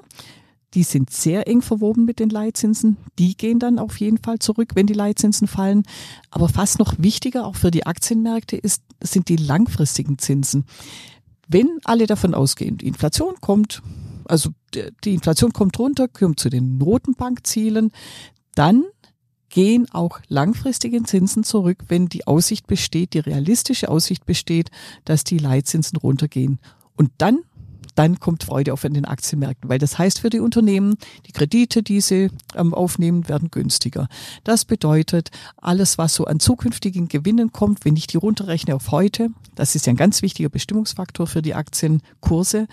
die 0.74 0.84
sind 0.84 1.10
sehr 1.10 1.48
eng 1.48 1.62
verwoben 1.62 2.06
mit 2.06 2.20
den 2.20 2.30
Leitzinsen. 2.30 2.98
Die 3.18 3.36
gehen 3.36 3.60
dann 3.60 3.80
auf 3.80 4.00
jeden 4.00 4.20
Fall 4.20 4.40
zurück, 4.40 4.72
wenn 4.76 4.86
die 4.86 4.94
Leitzinsen 4.94 5.48
fallen. 5.48 5.84
Aber 6.30 6.48
fast 6.48 6.80
noch 6.80 6.94
wichtiger 7.00 7.46
auch 7.46 7.56
für 7.56 7.72
die 7.72 7.86
Aktienmärkte 7.86 8.56
ist, 8.56 8.84
sind 9.04 9.30
die 9.30 9.36
langfristigen 9.36 10.20
Zinsen. 10.20 10.66
Wenn 11.48 11.80
alle 11.84 12.06
davon 12.06 12.36
ausgehen, 12.36 12.78
die 12.78 12.88
Inflation 12.88 13.36
kommt, 13.42 13.82
also 14.26 14.52
die 15.04 15.14
Inflation 15.16 15.54
kommt 15.54 15.80
runter, 15.80 16.08
kommt 16.08 16.40
zu 16.40 16.50
den 16.50 16.78
Notenbankzielen, 16.78 17.92
dann 18.54 18.86
gehen 19.50 19.88
auch 19.92 20.20
langfristige 20.28 21.02
Zinsen 21.02 21.44
zurück, 21.44 21.86
wenn 21.88 22.08
die 22.08 22.28
Aussicht 22.28 22.68
besteht, 22.68 23.14
die 23.14 23.20
realistische 23.20 23.90
Aussicht 23.90 24.28
besteht, 24.28 24.70
dass 25.06 25.24
die 25.24 25.40
Leitzinsen 25.40 25.98
runtergehen. 25.98 26.60
Und 26.96 27.12
dann 27.18 27.40
dann 28.00 28.18
kommt 28.18 28.46
Freude 28.46 28.72
auf 28.72 28.86
in 28.86 28.94
den 28.94 29.04
Aktienmärkten, 29.04 29.70
weil 29.70 29.78
das 29.78 29.98
heißt 29.98 30.20
für 30.20 30.30
die 30.30 30.40
Unternehmen, 30.40 30.96
die 31.28 31.34
Kredite, 31.34 31.84
die 31.84 32.00
sie 32.00 32.30
ähm, 32.56 32.74
aufnehmen, 32.74 33.28
werden 33.28 33.52
günstiger. 33.52 34.08
Das 34.46 34.64
bedeutet, 34.64 35.32
alles, 35.58 35.98
was 35.98 36.16
so 36.16 36.24
an 36.24 36.40
zukünftigen 36.40 37.10
Gewinnen 37.10 37.52
kommt, 37.52 37.84
wenn 37.84 37.98
ich 37.98 38.08
die 38.08 38.16
runterrechne 38.16 38.74
auf 38.74 38.92
heute, 38.92 39.32
das 39.56 39.76
ist 39.76 39.86
ja 39.86 39.92
ein 39.92 39.98
ganz 39.98 40.22
wichtiger 40.22 40.48
Bestimmungsfaktor 40.48 41.28
für 41.28 41.42
die 41.42 41.56
Aktienkurse, 41.56 42.68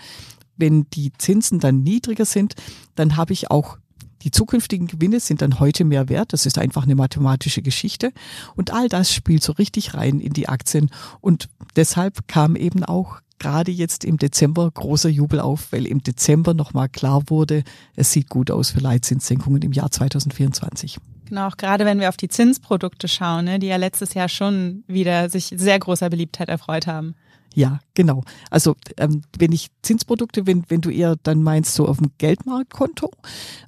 wenn 0.55 0.89
die 0.91 1.11
Zinsen 1.17 1.59
dann 1.59 1.83
niedriger 1.83 2.23
sind, 2.23 2.55
dann 2.95 3.17
habe 3.17 3.33
ich 3.33 3.51
auch 3.51 3.77
die 4.23 4.31
zukünftigen 4.31 4.87
Gewinne 4.87 5.19
sind 5.19 5.41
dann 5.41 5.59
heute 5.59 5.83
mehr 5.83 6.07
wert. 6.07 6.31
Das 6.31 6.45
ist 6.45 6.57
einfach 6.57 6.83
eine 6.83 6.95
mathematische 6.95 7.61
Geschichte. 7.61 8.13
Und 8.55 8.73
all 8.73 8.87
das 8.87 9.13
spielt 9.13 9.43
so 9.43 9.51
richtig 9.51 9.93
rein 9.93 10.21
in 10.21 10.31
die 10.31 10.47
Aktien. 10.47 10.89
Und 11.19 11.49
deshalb 11.75 12.27
kam 12.29 12.55
eben 12.55 12.85
auch 12.85 13.19
gerade 13.39 13.71
jetzt 13.71 14.03
im 14.03 14.17
Dezember 14.17 14.69
großer 14.71 15.09
Jubel 15.09 15.39
auf, 15.39 15.71
weil 15.71 15.85
im 15.85 16.01
Dezember 16.01 16.53
nochmal 16.53 16.89
klar 16.89 17.23
wurde, 17.27 17.63
es 17.95 18.11
sieht 18.11 18.29
gut 18.29 18.51
aus 18.51 18.71
für 18.71 18.79
Leitzinssenkungen 18.79 19.61
im 19.61 19.73
Jahr 19.73 19.91
2024. 19.91 20.97
Genau, 21.25 21.47
auch 21.47 21.57
gerade 21.57 21.85
wenn 21.85 21.99
wir 21.99 22.09
auf 22.09 22.17
die 22.17 22.29
Zinsprodukte 22.29 23.07
schauen, 23.07 23.45
ne, 23.45 23.59
die 23.59 23.67
ja 23.67 23.75
letztes 23.75 24.13
Jahr 24.13 24.29
schon 24.29 24.83
wieder 24.87 25.29
sich 25.29 25.53
sehr 25.55 25.77
großer 25.77 26.09
Beliebtheit 26.09 26.49
erfreut 26.49 26.87
haben. 26.87 27.15
Ja, 27.53 27.79
genau. 27.95 28.23
Also 28.49 28.75
ähm, 28.97 29.23
wenn 29.37 29.51
ich 29.51 29.69
Zinsprodukte, 29.81 30.45
wenn, 30.45 30.63
wenn 30.69 30.81
du 30.81 30.89
eher 30.89 31.15
dann 31.23 31.41
meinst, 31.41 31.73
so 31.73 31.87
auf 31.87 31.97
dem 31.97 32.11
Geldmarktkonto, 32.17 33.11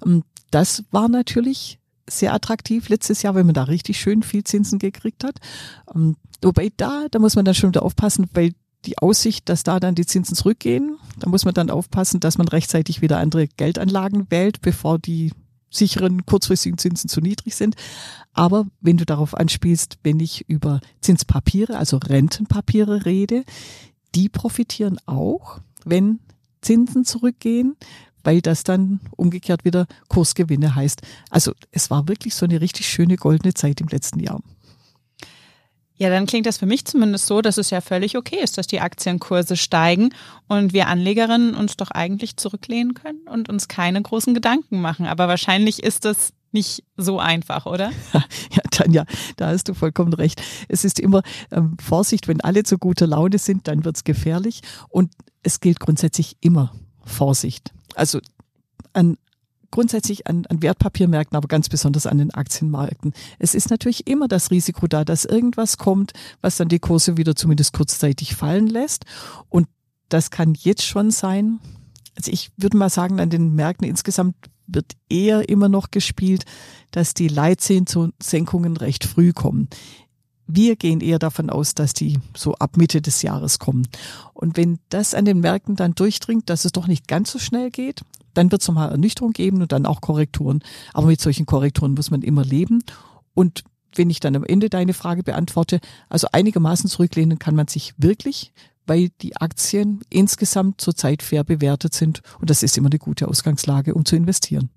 ähm, 0.05 0.23
das 0.51 0.83
war 0.91 1.09
natürlich 1.09 1.79
sehr 2.07 2.33
attraktiv 2.33 2.89
letztes 2.89 3.21
Jahr, 3.21 3.35
wenn 3.35 3.45
man 3.45 3.55
da 3.55 3.63
richtig 3.63 3.99
schön 3.99 4.23
viel 4.23 4.43
Zinsen 4.43 4.79
gekriegt 4.79 5.23
hat. 5.23 5.39
Ähm, 5.93 6.15
wobei 6.41 6.71
da, 6.77 7.07
da 7.09 7.19
muss 7.19 7.35
man 7.35 7.45
dann 7.45 7.55
schon 7.55 7.69
wieder 7.69 7.83
aufpassen, 7.83 8.29
weil 8.33 8.53
die 8.85 8.97
Aussicht, 8.97 9.49
dass 9.49 9.63
da 9.63 9.79
dann 9.79 9.95
die 9.95 10.05
Zinsen 10.05 10.35
zurückgehen. 10.35 10.97
Da 11.17 11.29
muss 11.29 11.45
man 11.45 11.53
dann 11.53 11.69
aufpassen, 11.69 12.19
dass 12.19 12.37
man 12.37 12.47
rechtzeitig 12.47 13.01
wieder 13.01 13.19
andere 13.19 13.47
Geldanlagen 13.47 14.27
wählt, 14.29 14.61
bevor 14.61 14.99
die 14.99 15.31
sicheren 15.69 16.25
kurzfristigen 16.25 16.77
Zinsen 16.77 17.09
zu 17.09 17.21
niedrig 17.21 17.55
sind. 17.55 17.75
Aber 18.33 18.65
wenn 18.81 18.97
du 18.97 19.05
darauf 19.05 19.35
anspielst, 19.35 19.99
wenn 20.03 20.19
ich 20.19 20.49
über 20.49 20.79
Zinspapiere, 21.01 21.77
also 21.77 21.97
Rentenpapiere 21.97 23.05
rede, 23.05 23.43
die 24.15 24.29
profitieren 24.29 24.97
auch, 25.05 25.59
wenn 25.85 26.19
Zinsen 26.61 27.05
zurückgehen, 27.05 27.75
weil 28.23 28.41
das 28.41 28.63
dann 28.63 28.99
umgekehrt 29.15 29.65
wieder 29.65 29.87
Kursgewinne 30.07 30.75
heißt. 30.75 31.01
Also 31.29 31.53
es 31.71 31.89
war 31.89 32.07
wirklich 32.07 32.35
so 32.35 32.45
eine 32.45 32.61
richtig 32.61 32.87
schöne 32.87 33.15
goldene 33.15 33.53
Zeit 33.53 33.81
im 33.81 33.87
letzten 33.87 34.19
Jahr. 34.19 34.41
Ja, 35.99 36.09
dann 36.09 36.25
klingt 36.25 36.45
das 36.45 36.57
für 36.57 36.65
mich 36.65 36.85
zumindest 36.85 37.27
so, 37.27 37.41
dass 37.41 37.57
es 37.57 37.71
ja 37.71 37.81
völlig 37.81 38.17
okay 38.17 38.39
ist, 38.41 38.57
dass 38.57 38.67
die 38.67 38.79
Aktienkurse 38.79 39.57
steigen 39.57 40.13
und 40.47 40.71
wir 40.71 40.87
Anlegerinnen 40.87 41.55
uns 41.55 41.75
doch 41.75 41.91
eigentlich 41.91 42.37
zurücklehnen 42.37 42.93
können 42.93 43.27
und 43.27 43.49
uns 43.49 43.67
keine 43.67 44.01
großen 44.01 44.33
Gedanken 44.33 44.79
machen. 44.79 45.05
Aber 45.05 45.27
wahrscheinlich 45.27 45.83
ist 45.83 46.05
das 46.05 46.31
nicht 46.53 46.85
so 46.95 47.19
einfach, 47.19 47.65
oder? 47.65 47.91
Ja, 48.51 48.61
Tanja, 48.71 49.05
da 49.35 49.49
hast 49.49 49.67
du 49.67 49.73
vollkommen 49.73 50.13
recht. 50.13 50.41
Es 50.69 50.85
ist 50.85 50.99
immer 50.99 51.21
ähm, 51.51 51.75
Vorsicht, 51.79 52.27
wenn 52.29 52.41
alle 52.41 52.63
zu 52.63 52.77
guter 52.77 53.05
Laune 53.05 53.37
sind, 53.37 53.67
dann 53.67 53.83
wird's 53.83 54.05
gefährlich. 54.05 54.61
Und 54.87 55.13
es 55.43 55.59
gilt 55.59 55.79
grundsätzlich 55.79 56.37
immer 56.39 56.73
Vorsicht. 57.03 57.73
Also 57.95 58.19
an 58.93 59.17
grundsätzlich 59.71 60.27
an, 60.27 60.45
an 60.47 60.61
Wertpapiermärkten, 60.61 61.35
aber 61.35 61.47
ganz 61.47 61.69
besonders 61.69 62.07
an 62.07 62.17
den 62.17 62.31
Aktienmärkten. 62.31 63.13
Es 63.37 63.55
ist 63.55 63.69
natürlich 63.69 64.07
immer 64.07 64.27
das 64.27 64.51
Risiko 64.51 64.87
da, 64.87 65.05
dass 65.05 65.25
irgendwas 65.25 65.77
kommt, 65.77 66.13
was 66.41 66.57
dann 66.57 66.69
die 66.69 66.79
Kurse 66.79 67.17
wieder 67.17 67.35
zumindest 67.35 67.73
kurzzeitig 67.73 68.35
fallen 68.35 68.67
lässt. 68.67 69.05
Und 69.49 69.67
das 70.09 70.31
kann 70.31 70.55
jetzt 70.57 70.83
schon 70.83 71.11
sein. 71.11 71.59
Also 72.15 72.31
ich 72.31 72.51
würde 72.57 72.77
mal 72.77 72.89
sagen, 72.89 73.19
an 73.19 73.29
den 73.29 73.53
Märkten 73.55 73.87
insgesamt 73.87 74.35
wird 74.67 74.93
eher 75.09 75.49
immer 75.49 75.69
noch 75.69 75.91
gespielt, 75.91 76.45
dass 76.91 77.13
die 77.13 77.27
Leitzinssenkungen 77.27 78.77
recht 78.77 79.03
früh 79.05 79.33
kommen. 79.33 79.69
Wir 80.51 80.75
gehen 80.75 80.99
eher 80.99 81.19
davon 81.19 81.51
aus, 81.51 81.75
dass 81.75 81.93
die 81.93 82.17
so 82.35 82.55
ab 82.55 82.75
Mitte 82.75 83.03
des 83.03 83.21
Jahres 83.21 83.59
kommen. 83.59 83.87
Und 84.33 84.57
wenn 84.57 84.79
das 84.89 85.13
an 85.13 85.25
den 85.25 85.41
Märkten 85.41 85.75
dann 85.75 85.93
durchdringt, 85.93 86.49
dass 86.49 86.65
es 86.65 86.71
doch 86.71 86.87
nicht 86.87 87.07
ganz 87.07 87.31
so 87.31 87.37
schnell 87.37 87.69
geht, 87.69 88.01
dann 88.33 88.51
wird 88.51 88.63
es 88.63 88.67
nochmal 88.67 88.89
Ernüchterung 88.89 89.31
geben 89.31 89.61
und 89.61 89.71
dann 89.71 89.85
auch 89.85 90.01
Korrekturen. 90.01 90.63
Aber 90.91 91.05
mit 91.05 91.21
solchen 91.21 91.45
Korrekturen 91.45 91.93
muss 91.93 92.09
man 92.09 92.23
immer 92.23 92.43
leben. 92.43 92.83
Und 93.35 93.63
wenn 93.93 94.09
ich 94.09 94.21
dann 94.21 94.35
am 94.35 94.43
Ende 94.43 94.71
deine 94.71 94.93
Frage 94.95 95.21
beantworte, 95.21 95.81
also 96.09 96.27
einigermaßen 96.31 96.89
zurücklehnen 96.89 97.37
kann 97.37 97.55
man 97.55 97.67
sich 97.67 97.93
wirklich, 97.97 98.51
weil 98.87 99.09
die 99.21 99.37
Aktien 99.37 100.01
insgesamt 100.09 100.81
zurzeit 100.81 101.21
fair 101.21 101.43
bewertet 101.43 101.93
sind. 101.93 102.23
Und 102.41 102.49
das 102.49 102.63
ist 102.63 102.75
immer 102.75 102.89
eine 102.89 102.97
gute 102.97 103.27
Ausgangslage, 103.27 103.93
um 103.93 104.03
zu 104.03 104.15
investieren. 104.15 104.71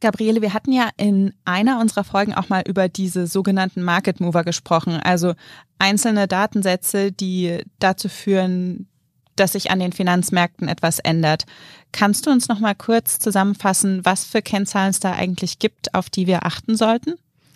Gabriele, 0.00 0.42
wir 0.42 0.54
hatten 0.54 0.72
ja 0.72 0.88
in 0.96 1.34
einer 1.44 1.80
unserer 1.80 2.04
Folgen 2.04 2.34
auch 2.34 2.48
mal 2.48 2.62
über 2.66 2.88
diese 2.88 3.26
sogenannten 3.26 3.82
Market 3.82 4.20
Mover 4.20 4.44
gesprochen, 4.44 4.94
also 4.94 5.34
einzelne 5.78 6.26
Datensätze, 6.26 7.12
die 7.12 7.60
dazu 7.78 8.08
führen, 8.08 8.88
dass 9.36 9.52
sich 9.52 9.70
an 9.70 9.80
den 9.80 9.92
Finanzmärkten 9.92 10.68
etwas 10.68 10.98
ändert. 10.98 11.46
Kannst 11.92 12.26
du 12.26 12.30
uns 12.30 12.48
noch 12.48 12.60
mal 12.60 12.74
kurz 12.74 13.18
zusammenfassen, 13.18 14.04
was 14.04 14.24
für 14.24 14.42
Kennzahlen 14.42 14.90
es 14.90 15.00
da 15.00 15.12
eigentlich 15.12 15.58
gibt, 15.58 15.94
auf 15.94 16.10
die 16.10 16.26
wir 16.26 16.44
achten 16.44 16.76
sollten? 16.76 17.14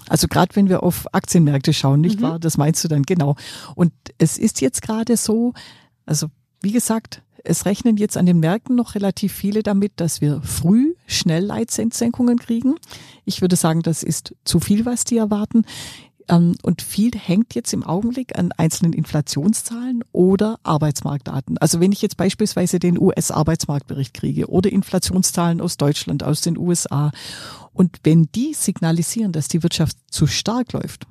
Also 0.09 0.29
gerade 0.29 0.55
wenn 0.57 0.69
wir 0.69 0.83
auf 0.83 1.07
Aktienmärkte 1.15 1.73
schauen, 1.73 2.01
nicht 2.01 2.21
mhm. 2.21 2.25
wahr? 2.25 2.39
Das 2.39 2.59
meinst 2.59 2.85
du 2.85 2.89
dann 2.89 3.05
genau. 3.05 3.37
Und 3.75 3.93
es 4.19 4.39
ist 4.39 4.61
jetzt 4.61 4.83
gerade 4.83 5.17
so, 5.17 5.55
also 6.05 6.29
wie 6.61 6.73
gesagt, 6.73 7.23
es 7.45 7.67
rechnen 7.67 7.97
jetzt 7.97 8.17
an 8.17 8.27
den 8.27 8.41
Märkten 8.41 8.75
noch 8.75 8.95
relativ 8.95 9.33
viele 9.33 9.63
damit, 9.63 9.93
dass 9.97 10.21
wir 10.21 10.41
früh 10.43 10.95
schnell 11.07 11.45
Leitzinssenkungen 11.45 12.39
kriegen. 12.39 12.75
Ich 13.25 13.41
würde 13.43 13.57
sagen, 13.57 13.83
das 13.83 14.03
ist 14.03 14.35
zu 14.45 14.61
viel, 14.61 14.87
was 14.87 15.05
die 15.05 15.19
erwarten. 15.19 15.65
Ähm, 16.29 16.55
und 16.63 16.83
viel 16.83 17.13
hängt 17.15 17.55
jetzt 17.55 17.73
im 17.73 17.85
Augenblick 17.85 18.39
an 18.39 18.51
einzelnen 18.57 18.95
Inflationszahlen 18.95 20.05
oder 20.13 20.59
Arbeitsmarktdaten. 20.63 21.59
Also 21.59 21.81
wenn 21.81 21.93
ich 21.93 22.03
jetzt 22.03 22.17
beispielsweise 22.17 22.79
den 22.79 22.99
US-Arbeitsmarktbericht 22.99 24.15
kriege 24.15 24.49
oder 24.49 24.73
Inflationszahlen 24.73 25.61
aus 25.61 25.77
Deutschland, 25.77 26.23
aus 26.23 26.41
den 26.41 26.57
USA 26.57 27.13
und 27.73 27.99
wenn 28.05 28.29
die 28.35 28.55
signalisieren, 28.55 29.33
dass 29.33 29.49
die 29.49 29.63
Wirtschaft 29.63 29.97
zu 30.11 30.27
stark 30.27 30.73
läuft, 30.73 31.07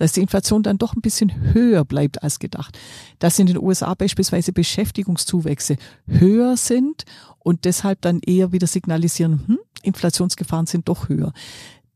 dass 0.00 0.12
die 0.12 0.22
Inflation 0.22 0.62
dann 0.62 0.78
doch 0.78 0.94
ein 0.94 1.02
bisschen 1.02 1.52
höher 1.52 1.84
bleibt 1.84 2.22
als 2.22 2.38
gedacht, 2.38 2.78
dass 3.18 3.38
in 3.38 3.46
den 3.46 3.58
USA 3.58 3.92
beispielsweise 3.94 4.52
Beschäftigungszuwächse 4.52 5.76
höher 6.06 6.56
sind 6.56 7.04
und 7.38 7.66
deshalb 7.66 8.00
dann 8.00 8.20
eher 8.20 8.50
wieder 8.52 8.66
signalisieren, 8.66 9.44
hm, 9.46 9.58
Inflationsgefahren 9.82 10.66
sind 10.66 10.88
doch 10.88 11.10
höher. 11.10 11.32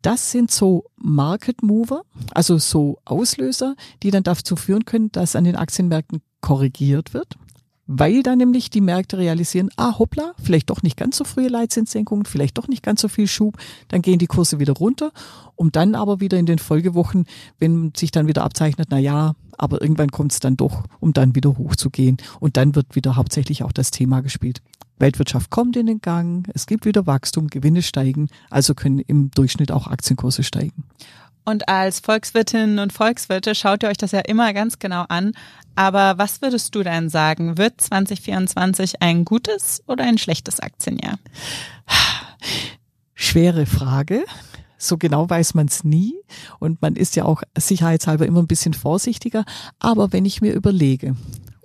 Das 0.03 0.31
sind 0.31 0.51
so 0.51 0.85
Market 0.97 1.63
Mover, 1.63 2.03
also 2.33 2.59
so 2.59 2.99
Auslöser, 3.07 3.75
die 4.03 4.11
dann 4.11 4.23
dazu 4.23 4.55
führen 4.55 4.85
können, 4.85 5.11
dass 5.11 5.35
an 5.35 5.45
den 5.45 5.57
Aktienmärkten 5.57 6.21
korrigiert 6.43 7.15
wird 7.15 7.39
weil 7.87 8.23
dann 8.23 8.39
nämlich 8.39 8.71
die 8.71 8.81
Märkte 8.81 9.19
realisieren, 9.19 9.71
ah 9.77 9.99
hoppla, 9.99 10.33
vielleicht 10.43 10.71
doch 10.71 10.83
nicht 10.83 10.97
ganz 10.97 11.17
so 11.17 11.25
frühe 11.25 11.49
Leitzinssenkungen, 11.49 12.25
vielleicht 12.25 12.59
doch 12.59 12.69
nicht 12.69 12.83
ganz 12.83 13.01
so 13.01 13.09
viel 13.09 13.27
Schub, 13.27 13.59
dann 13.89 14.03
gehen 14.03 14.19
die 14.19 14.27
Kurse 14.27 14.59
wieder 14.59 14.73
runter, 14.73 15.13
um 15.57 15.71
dann 15.73 15.95
aber 15.95 16.21
wieder 16.21 16.39
in 16.39 16.47
den 16.47 16.59
Folgewochen, 16.59 17.27
wenn 17.59 17.93
sich 17.97 18.11
dann 18.11 18.27
wieder 18.27 18.43
abzeichnet, 18.45 18.89
na 18.91 18.99
ja, 18.99 19.35
aber 19.59 19.83
irgendwann 19.83 20.11
kommt 20.11 20.33
es 20.33 20.41
dann 20.41 20.57
doch, 20.57 20.85
um 21.01 21.13
dann 21.13 21.35
wieder 21.35 21.57
hochzugehen 21.59 22.17
und 22.41 22.57
dann 22.57 22.75
wird 22.75 22.97
wieder 22.97 23.17
hauptsächlich 23.17 23.63
auch 23.63 23.73
das 23.73 23.91
Thema 23.91 24.21
gespielt. 24.21 24.63
Weltwirtschaft 24.99 25.51
kommt 25.51 25.77
in 25.77 25.87
den 25.87 26.01
Gang, 26.01 26.49
es 26.55 26.67
gibt 26.67 26.87
wieder 26.87 27.07
Wachstum, 27.07 27.49
Gewinne 27.49 27.83
steigen, 27.83 28.29
also 28.49 28.75
können 28.75 29.01
im 29.01 29.31
Durchschnitt 29.33 29.73
auch 29.73 29.89
Aktienkurse 29.89 30.43
steigen. 30.45 30.85
Und 31.45 31.69
als 31.69 32.01
Volkswirtinnen 32.01 32.79
und 32.79 32.93
Volkswirte 32.93 33.55
schaut 33.55 33.83
ihr 33.83 33.91
euch 33.91 33.99
das 33.99 34.13
ja 34.13 34.21
immer 34.21 34.53
ganz 34.53 34.79
genau 34.79 35.05
an. 35.09 35.33
Aber 35.75 36.19
was 36.19 36.41
würdest 36.41 36.75
du 36.75 36.83
denn 36.83 37.09
sagen? 37.09 37.59
Wird 37.59 37.81
2024 37.81 39.03
ein 39.03 39.25
gutes 39.25 39.83
oder 39.87 40.05
ein 40.05 40.19
schlechtes 40.19 40.61
Aktienjahr? 40.61 41.19
Schwere 43.15 43.67
Frage. 43.67 44.25
So 44.79 44.99
genau 44.99 45.29
weiß 45.29 45.55
man 45.55 45.67
es 45.67 45.85
nie. 45.85 46.15
Und 46.59 46.81
man 46.83 46.97
ist 46.97 47.17
ja 47.17 47.25
auch 47.25 47.43
sicherheitshalber 47.57 48.27
immer 48.27 48.41
ein 48.41 48.47
bisschen 48.47 48.75
vorsichtiger. 48.75 49.45
Aber 49.79 50.13
wenn 50.13 50.25
ich 50.25 50.41
mir 50.41 50.53
überlege, 50.53 51.17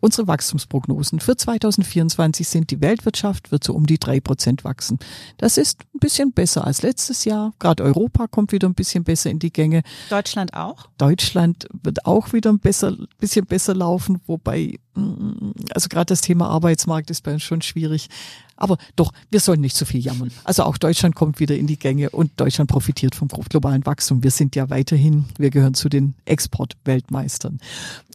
Unsere 0.02 0.28
Wachstumsprognosen 0.28 1.20
für 1.20 1.36
2024 1.36 2.48
sind, 2.48 2.72
die 2.72 2.82
Weltwirtschaft 2.82 3.52
wird 3.52 3.64
so 3.64 3.74
um 3.74 3.86
die 3.86 3.98
drei 3.98 4.20
Prozent 4.20 4.64
wachsen. 4.64 5.00
Das 5.38 5.58
ist 5.58 5.82
ein 5.94 6.00
bisschen 6.00 6.32
besser 6.32 6.66
als 6.66 6.82
letztes 6.82 7.26
Jahr. 7.26 7.54
Gerade 7.60 7.84
Europa 7.84 8.28
kommt 8.28 8.52
wieder 8.52 8.68
ein 8.68 8.76
bisschen 8.76 9.04
besser 9.04 9.30
in 9.30 9.40
die 9.40 9.52
Gänge. 9.52 9.84
Deutschland 10.10 10.54
auch? 10.54 10.88
Deutschland 10.98 11.68
wird 11.84 12.06
auch 12.06 12.34
wieder 12.34 12.52
ein 12.52 12.60
besser, 12.60 12.96
bisschen 13.18 13.46
besser 13.46 13.76
laufen, 13.76 14.22
wobei, 14.26 14.80
mm, 14.96 15.52
also 15.74 15.90
gerade 15.90 16.08
das 16.08 16.22
Thema 16.22 16.50
Arbeitsmarkt 16.50 17.10
ist 17.10 17.24
bei 17.24 17.34
uns 17.34 17.44
schon 17.44 17.62
schwierig. 17.62 18.10
Aber 18.60 18.78
doch, 18.98 19.14
wir 19.32 19.40
sollen 19.40 19.62
nicht 19.62 19.76
zu 19.76 19.86
so 19.86 19.92
viel 19.92 20.02
jammern. 20.02 20.32
Also 20.44 20.64
auch 20.64 20.78
Deutschland 20.78 21.16
kommt 21.16 21.40
wieder 21.40 21.56
in 21.56 21.66
die 21.66 21.80
Gänge 21.80 22.10
und 22.10 22.32
Deutschland 22.36 22.70
profitiert 22.70 23.16
vom 23.16 23.30
globalen 23.30 23.86
Wachstum. 23.86 24.22
Wir 24.22 24.32
sind 24.32 24.56
ja 24.56 24.70
weiterhin, 24.70 25.26
wir 25.38 25.50
gehören 25.50 25.74
zu 25.74 25.88
den 25.88 26.14
Exportweltmeistern. 26.26 27.60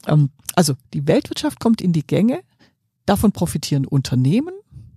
Ähm, 0.07 0.29
also 0.55 0.75
die 0.93 1.09
Weltwirtschaft 1.09 1.61
kommt 1.61 1.81
in 1.81 1.95
die 1.95 2.07
Gänge, 2.07 2.41
davon 3.07 3.33
profitieren 3.33 3.87
Unternehmen, 3.87 4.55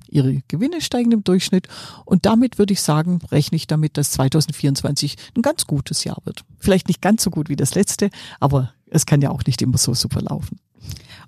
ihre 0.09 0.41
Gewinne 0.49 0.81
steigen 0.81 1.13
im 1.13 1.23
Durchschnitt 1.23 1.69
und 2.03 2.25
damit 2.25 2.59
würde 2.59 2.73
ich 2.73 2.81
sagen, 2.81 3.19
rechne 3.31 3.55
ich 3.55 3.67
damit, 3.67 3.97
dass 3.97 4.11
2024 4.11 5.15
ein 5.35 5.41
ganz 5.41 5.65
gutes 5.65 6.03
Jahr 6.03 6.17
wird. 6.25 6.43
Vielleicht 6.59 6.89
nicht 6.89 7.01
ganz 7.01 7.23
so 7.23 7.29
gut 7.29 7.47
wie 7.47 7.55
das 7.55 7.73
letzte, 7.73 8.09
aber 8.41 8.73
es 8.89 9.05
kann 9.05 9.21
ja 9.21 9.31
auch 9.31 9.43
nicht 9.45 9.61
immer 9.61 9.77
so 9.77 9.93
super 9.93 10.21
laufen. 10.21 10.59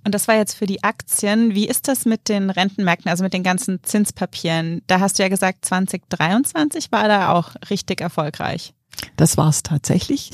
Und 0.06 0.15
das 0.15 0.27
war 0.27 0.36
jetzt 0.36 0.53
für 0.53 0.65
die 0.65 0.84
Aktien. 0.84 1.53
Wie 1.53 1.68
ist 1.68 1.88
das 1.88 2.06
mit 2.06 2.29
den 2.29 2.50
Rentenmärkten, 2.50 3.10
also 3.10 3.24
mit 3.24 3.34
den 3.34 3.44
ganzen 3.44 3.84
Zinspapieren? 3.84 4.82
Da 4.88 5.00
hast 5.00 5.20
du 5.20 5.24
ja 5.24 5.29
gesagt, 5.29 5.65
2023 5.65 6.91
war 6.91 7.08
da 7.08 7.34
auch 7.34 7.56
richtig 7.70 8.01
erfolgreich. 8.01 8.74
Das 9.18 9.38
war 9.38 9.50
es 9.50 9.63
tatsächlich. 9.63 10.32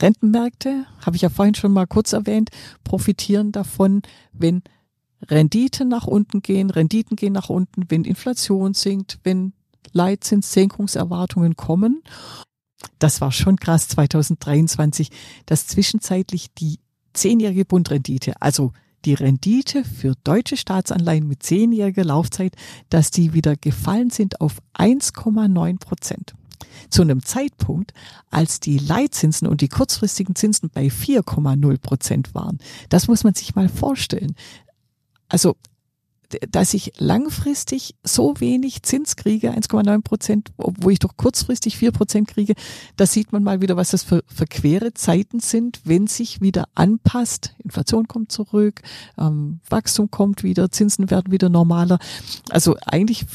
Rentenmärkte, 0.00 0.86
habe 1.04 1.16
ich 1.16 1.22
ja 1.22 1.28
vorhin 1.28 1.54
schon 1.54 1.72
mal 1.72 1.86
kurz 1.86 2.12
erwähnt, 2.12 2.50
profitieren 2.84 3.52
davon, 3.52 4.02
wenn 4.32 4.62
Renditen 5.28 5.88
nach 5.88 6.06
unten 6.06 6.40
gehen, 6.40 6.70
Renditen 6.70 7.16
gehen 7.16 7.32
nach 7.32 7.50
unten, 7.50 7.84
wenn 7.90 8.04
Inflation 8.04 8.72
sinkt, 8.72 9.18
wenn 9.24 9.52
Leitzinssenkungserwartungen 9.92 11.56
kommen. 11.56 12.02
Das 12.98 13.20
war 13.20 13.32
schon 13.32 13.56
krass 13.56 13.88
2023, 13.88 15.10
dass 15.44 15.66
zwischenzeitlich 15.66 16.54
die 16.54 16.78
zehnjährige 17.12 17.64
Bundrendite, 17.64 18.40
also 18.40 18.72
die 19.04 19.14
Rendite 19.14 19.84
für 19.84 20.14
deutsche 20.24 20.56
Staatsanleihen 20.56 21.26
mit 21.26 21.42
zehnjähriger 21.42 22.04
Laufzeit, 22.04 22.54
dass 22.88 23.10
die 23.10 23.32
wieder 23.32 23.56
gefallen 23.56 24.10
sind 24.10 24.40
auf 24.40 24.58
1,9 24.74 25.78
Prozent. 25.78 26.34
zu 26.88 27.02
einem 27.02 27.22
Zeitpunkt, 27.24 27.92
als 28.30 28.60
die 28.60 28.78
Leitzinsen 28.78 29.46
und 29.46 29.60
die 29.60 29.68
kurzfristigen 29.68 30.34
Zinsen 30.34 30.70
bei 30.70 30.86
4,0 30.86 31.78
Prozent 31.78 32.34
waren. 32.34 32.58
Das 32.88 33.08
muss 33.08 33.24
man 33.24 33.34
sich 33.34 33.54
mal 33.54 33.68
vorstellen. 33.68 34.34
Also 35.28 35.56
dass 36.50 36.74
ich 36.74 36.92
langfristig 36.98 37.94
so 38.02 38.34
wenig 38.38 38.82
Zins 38.82 39.16
kriege, 39.16 39.52
1,9 39.52 40.02
Prozent, 40.02 40.52
wo 40.56 40.90
ich 40.90 40.98
doch 40.98 41.16
kurzfristig 41.16 41.76
4 41.76 41.92
Prozent 41.92 42.28
kriege, 42.28 42.54
da 42.96 43.06
sieht 43.06 43.32
man 43.32 43.42
mal 43.42 43.60
wieder, 43.60 43.76
was 43.76 43.90
das 43.90 44.02
für, 44.02 44.22
für 44.26 44.46
quere 44.46 44.94
Zeiten 44.94 45.40
sind, 45.40 45.80
wenn 45.84 46.06
sich 46.06 46.40
wieder 46.40 46.68
anpasst. 46.74 47.54
Inflation 47.62 48.08
kommt 48.08 48.32
zurück, 48.32 48.82
ähm, 49.18 49.60
Wachstum 49.68 50.10
kommt 50.10 50.42
wieder, 50.42 50.70
Zinsen 50.70 51.10
werden 51.10 51.32
wieder 51.32 51.48
normaler. 51.48 51.98
Also 52.50 52.76
eigentlich, 52.84 53.26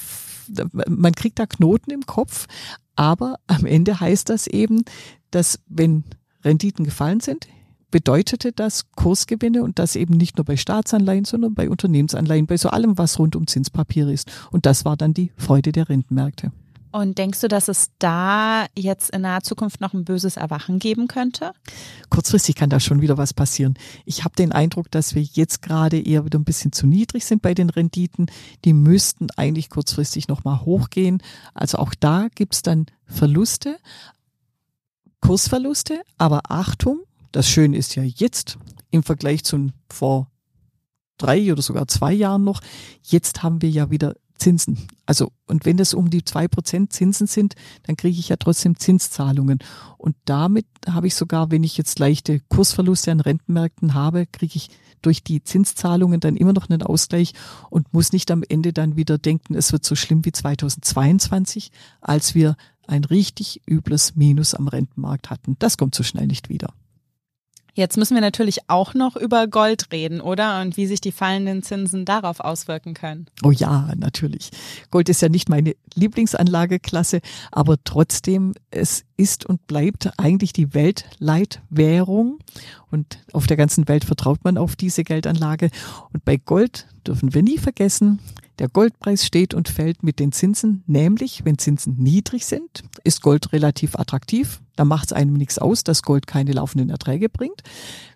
man 0.87 1.13
kriegt 1.13 1.39
da 1.39 1.45
Knoten 1.45 1.91
im 1.91 2.05
Kopf, 2.05 2.47
aber 2.95 3.39
am 3.47 3.65
Ende 3.65 3.99
heißt 3.99 4.29
das 4.29 4.47
eben, 4.47 4.83
dass 5.31 5.59
wenn 5.67 6.03
Renditen 6.43 6.85
gefallen 6.85 7.19
sind, 7.19 7.47
bedeutete 7.95 8.51
das 8.51 8.91
Kursgewinne 8.97 9.63
und 9.63 9.79
das 9.79 9.95
eben 9.95 10.17
nicht 10.17 10.35
nur 10.35 10.43
bei 10.43 10.57
Staatsanleihen, 10.57 11.23
sondern 11.23 11.53
bei 11.53 11.69
Unternehmensanleihen, 11.69 12.45
bei 12.45 12.57
so 12.57 12.67
allem, 12.67 12.97
was 12.97 13.19
rund 13.19 13.37
um 13.37 13.47
Zinspapier 13.47 14.09
ist. 14.09 14.29
Und 14.51 14.65
das 14.65 14.83
war 14.83 14.97
dann 14.97 15.13
die 15.13 15.31
Freude 15.37 15.71
der 15.71 15.87
Rentenmärkte. 15.87 16.51
Und 16.91 17.17
denkst 17.17 17.39
du, 17.39 17.47
dass 17.47 17.69
es 17.69 17.91
da 17.97 18.65
jetzt 18.77 19.11
in 19.11 19.21
naher 19.21 19.43
Zukunft 19.43 19.79
noch 19.79 19.93
ein 19.93 20.03
böses 20.03 20.35
Erwachen 20.35 20.77
geben 20.77 21.07
könnte? 21.07 21.53
Kurzfristig 22.09 22.55
kann 22.55 22.69
da 22.69 22.81
schon 22.81 23.01
wieder 23.01 23.17
was 23.17 23.33
passieren. 23.33 23.75
Ich 24.03 24.25
habe 24.25 24.35
den 24.35 24.51
Eindruck, 24.51 24.91
dass 24.91 25.15
wir 25.15 25.21
jetzt 25.21 25.61
gerade 25.61 25.97
eher 25.97 26.25
wieder 26.25 26.37
ein 26.37 26.43
bisschen 26.43 26.73
zu 26.73 26.87
niedrig 26.87 27.23
sind 27.23 27.41
bei 27.41 27.53
den 27.53 27.69
Renditen. 27.69 28.25
Die 28.65 28.73
müssten 28.73 29.27
eigentlich 29.37 29.69
kurzfristig 29.69 30.27
nochmal 30.27 30.65
hochgehen. 30.65 31.23
Also 31.53 31.77
auch 31.77 31.93
da 31.97 32.27
gibt's 32.35 32.61
dann 32.61 32.87
Verluste, 33.05 33.77
Kursverluste, 35.21 36.01
aber 36.17 36.41
Achtung, 36.49 36.99
das 37.35 37.49
Schöne 37.49 37.75
ist 37.75 37.95
ja 37.95 38.03
jetzt 38.03 38.57
im 38.91 39.03
Vergleich 39.03 39.43
zu 39.43 39.69
vor 39.89 40.31
drei 41.17 41.51
oder 41.51 41.61
sogar 41.61 41.87
zwei 41.87 42.13
Jahren 42.13 42.43
noch, 42.43 42.61
jetzt 43.03 43.43
haben 43.43 43.61
wir 43.61 43.69
ja 43.69 43.91
wieder 43.91 44.15
Zinsen. 44.37 44.77
Also, 45.05 45.31
und 45.47 45.65
wenn 45.65 45.77
das 45.77 45.93
um 45.93 46.09
die 46.09 46.23
zwei 46.23 46.47
Prozent 46.47 46.93
Zinsen 46.93 47.27
sind, 47.27 47.55
dann 47.83 47.97
kriege 47.97 48.19
ich 48.19 48.29
ja 48.29 48.37
trotzdem 48.37 48.77
Zinszahlungen. 48.77 49.59
Und 49.97 50.15
damit 50.25 50.65
habe 50.89 51.07
ich 51.07 51.15
sogar, 51.15 51.51
wenn 51.51 51.63
ich 51.63 51.77
jetzt 51.77 51.99
leichte 51.99 52.39
Kursverluste 52.49 53.11
an 53.11 53.19
Rentenmärkten 53.19 53.93
habe, 53.93 54.25
kriege 54.25 54.55
ich 54.55 54.69
durch 55.01 55.23
die 55.23 55.43
Zinszahlungen 55.43 56.19
dann 56.19 56.37
immer 56.37 56.53
noch 56.53 56.69
einen 56.69 56.83
Ausgleich 56.83 57.33
und 57.69 57.93
muss 57.93 58.13
nicht 58.13 58.31
am 58.31 58.43
Ende 58.47 58.73
dann 58.73 58.95
wieder 58.95 59.17
denken, 59.17 59.55
es 59.55 59.71
wird 59.71 59.85
so 59.85 59.95
schlimm 59.95 60.25
wie 60.25 60.31
2022, 60.31 61.71
als 62.01 62.33
wir 62.33 62.55
ein 62.87 63.03
richtig 63.03 63.61
übles 63.69 64.15
Minus 64.15 64.53
am 64.53 64.67
Rentenmarkt 64.67 65.29
hatten. 65.29 65.57
Das 65.59 65.77
kommt 65.77 65.95
so 65.95 66.03
schnell 66.03 66.27
nicht 66.27 66.49
wieder. 66.49 66.73
Jetzt 67.77 67.97
müssen 67.97 68.15
wir 68.15 68.21
natürlich 68.21 68.69
auch 68.69 68.93
noch 68.93 69.17
über 69.17 69.47
Gold 69.47 69.91
reden, 69.91 70.21
oder? 70.21 70.61
Und 70.61 70.77
wie 70.77 70.87
sich 70.87 71.01
die 71.01 71.11
fallenden 71.11 71.61
Zinsen 71.61 72.05
darauf 72.05 72.39
auswirken 72.39 72.93
können. 72.93 73.25
Oh 73.43 73.51
ja, 73.51 73.91
natürlich. 73.97 74.49
Gold 74.91 75.09
ist 75.09 75.21
ja 75.21 75.27
nicht 75.27 75.49
meine 75.49 75.75
Lieblingsanlageklasse, 75.93 77.19
aber 77.51 77.75
trotzdem, 77.83 78.53
es 78.71 79.03
ist 79.17 79.45
und 79.45 79.67
bleibt 79.67 80.09
eigentlich 80.17 80.53
die 80.53 80.73
Weltleitwährung. 80.73 82.39
Und 82.91 83.19
auf 83.33 83.45
der 83.45 83.57
ganzen 83.57 83.89
Welt 83.89 84.05
vertraut 84.05 84.45
man 84.45 84.57
auf 84.57 84.77
diese 84.77 85.03
Geldanlage. 85.03 85.69
Und 86.13 86.23
bei 86.23 86.37
Gold 86.37 86.87
dürfen 87.05 87.33
wir 87.33 87.43
nie 87.43 87.57
vergessen, 87.57 88.19
der 88.59 88.69
Goldpreis 88.69 89.25
steht 89.25 89.53
und 89.53 89.67
fällt 89.67 90.01
mit 90.01 90.19
den 90.19 90.31
Zinsen, 90.31 90.83
nämlich 90.87 91.43
wenn 91.43 91.57
Zinsen 91.57 91.97
niedrig 91.97 92.45
sind, 92.45 92.83
ist 93.03 93.21
Gold 93.21 93.51
relativ 93.51 93.97
attraktiv. 93.97 94.61
Da 94.75 94.85
macht 94.85 95.05
es 95.07 95.13
einem 95.13 95.33
nichts 95.33 95.57
aus, 95.57 95.83
dass 95.83 96.03
Gold 96.03 96.27
keine 96.27 96.51
laufenden 96.51 96.89
Erträge 96.89 97.29
bringt. 97.29 97.63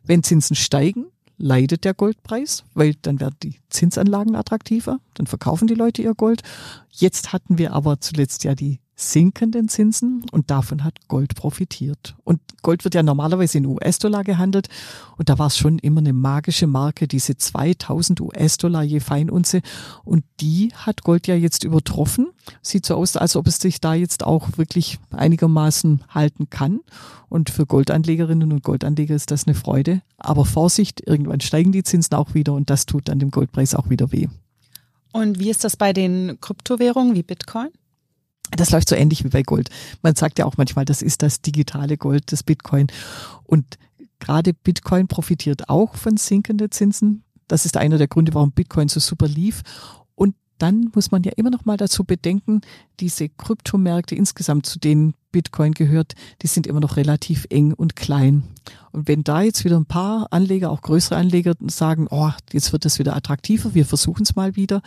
Wenn 0.03 0.23
Zinsen 0.23 0.55
steigen, 0.55 1.05
leidet 1.37 1.85
der 1.85 1.93
Goldpreis, 1.93 2.65
weil 2.73 2.95
dann 3.01 3.19
werden 3.19 3.37
die 3.41 3.55
Zinsanlagen 3.69 4.35
attraktiver, 4.35 4.99
dann 5.13 5.25
verkaufen 5.25 5.67
die 5.67 5.75
Leute 5.75 6.01
ihr 6.01 6.13
Gold. 6.13 6.43
Jetzt 6.91 7.33
hatten 7.33 7.57
wir 7.57 7.73
aber 7.73 8.01
zuletzt 8.01 8.43
ja 8.43 8.55
die 8.55 8.79
sinkenden 8.99 9.69
Zinsen 9.69 10.25
und 10.31 10.51
davon 10.51 10.83
hat 10.83 11.07
Gold 11.07 11.35
profitiert. 11.35 12.15
Und 12.25 12.41
Gold 12.61 12.83
wird 12.83 12.95
ja 12.95 13.03
normalerweise 13.03 13.57
in 13.57 13.65
US-Dollar 13.65 14.25
gehandelt 14.25 14.67
und 15.17 15.29
da 15.29 15.39
war 15.39 15.47
es 15.47 15.57
schon 15.57 15.79
immer 15.79 16.01
eine 16.01 16.11
magische 16.11 16.67
Marke, 16.67 17.07
diese 17.07 17.37
2000 17.37 18.19
US-Dollar 18.19 18.83
je 18.83 18.99
Feinunze 18.99 19.61
und 20.03 20.25
die 20.41 20.73
hat 20.75 21.03
Gold 21.03 21.27
ja 21.27 21.35
jetzt 21.35 21.63
übertroffen. 21.63 22.27
Sieht 22.61 22.85
so 22.85 22.95
aus, 22.95 23.15
als 23.15 23.37
ob 23.37 23.47
es 23.47 23.57
sich 23.57 23.79
da 23.79 23.93
jetzt 23.93 24.25
auch 24.25 24.57
wirklich 24.57 24.99
einigermaßen 25.11 26.03
halten 26.09 26.49
kann 26.49 26.81
und 27.29 27.49
für 27.49 27.65
Goldanlegerinnen 27.65 28.51
und 28.51 28.63
Goldanleger 28.63 29.15
ist 29.15 29.31
das 29.31 29.47
eine 29.47 29.55
Freude. 29.55 30.01
Aber 30.17 30.43
Vorsicht, 30.43 31.01
irgendwann 31.07 31.39
steigen 31.39 31.71
die 31.71 31.83
Zinsen 31.83 32.15
auch 32.15 32.33
wieder 32.33 32.53
und 32.53 32.69
das 32.69 32.85
tut 32.85 33.07
dann 33.07 33.19
dem 33.19 33.31
Goldpreis 33.31 33.75
auch 33.75 33.89
wieder 33.89 34.11
weh. 34.11 34.27
Und 35.13 35.39
wie 35.39 35.49
ist 35.49 35.63
das 35.63 35.77
bei 35.77 35.93
den 35.93 36.39
Kryptowährungen 36.41 37.15
wie 37.15 37.23
Bitcoin? 37.23 37.69
Das 38.51 38.71
läuft 38.71 38.89
so 38.89 38.95
ähnlich 38.95 39.23
wie 39.23 39.29
bei 39.29 39.43
Gold. 39.43 39.69
Man 40.01 40.15
sagt 40.15 40.39
ja 40.39 40.45
auch 40.45 40.57
manchmal, 40.57 40.85
das 40.85 41.01
ist 41.01 41.21
das 41.21 41.41
digitale 41.41 41.97
Gold, 41.97 42.31
das 42.31 42.43
Bitcoin. 42.43 42.87
Und 43.43 43.77
gerade 44.19 44.53
Bitcoin 44.53 45.07
profitiert 45.07 45.69
auch 45.69 45.95
von 45.95 46.17
sinkenden 46.17 46.71
Zinsen. 46.71 47.23
Das 47.47 47.65
ist 47.65 47.77
einer 47.77 47.97
der 47.97 48.07
Gründe, 48.07 48.33
warum 48.33 48.51
Bitcoin 48.51 48.89
so 48.89 48.99
super 48.99 49.27
lief 49.27 49.63
dann 50.59 50.91
muss 50.93 51.11
man 51.11 51.23
ja 51.23 51.31
immer 51.35 51.49
noch 51.49 51.65
mal 51.65 51.77
dazu 51.77 52.03
bedenken, 52.03 52.61
diese 52.99 53.29
Kryptomärkte 53.29 54.13
insgesamt, 54.13 54.65
zu 54.65 54.77
denen 54.77 55.15
Bitcoin 55.31 55.73
gehört, 55.73 56.13
die 56.41 56.47
sind 56.47 56.67
immer 56.67 56.79
noch 56.79 56.97
relativ 56.97 57.45
eng 57.49 57.73
und 57.73 57.95
klein. 57.95 58.43
Und 58.91 59.07
wenn 59.07 59.23
da 59.23 59.41
jetzt 59.41 59.65
wieder 59.65 59.77
ein 59.77 59.85
paar 59.85 60.27
Anleger, 60.31 60.71
auch 60.71 60.81
größere 60.81 61.15
Anleger 61.15 61.53
sagen, 61.67 62.07
oh, 62.09 62.31
jetzt 62.51 62.71
wird 62.71 62.85
das 62.85 62.99
wieder 62.99 63.15
attraktiver, 63.15 63.73
wir 63.73 63.85
versuchen 63.85 64.23
es 64.23 64.35
mal 64.35 64.55
wieder, 64.55 64.81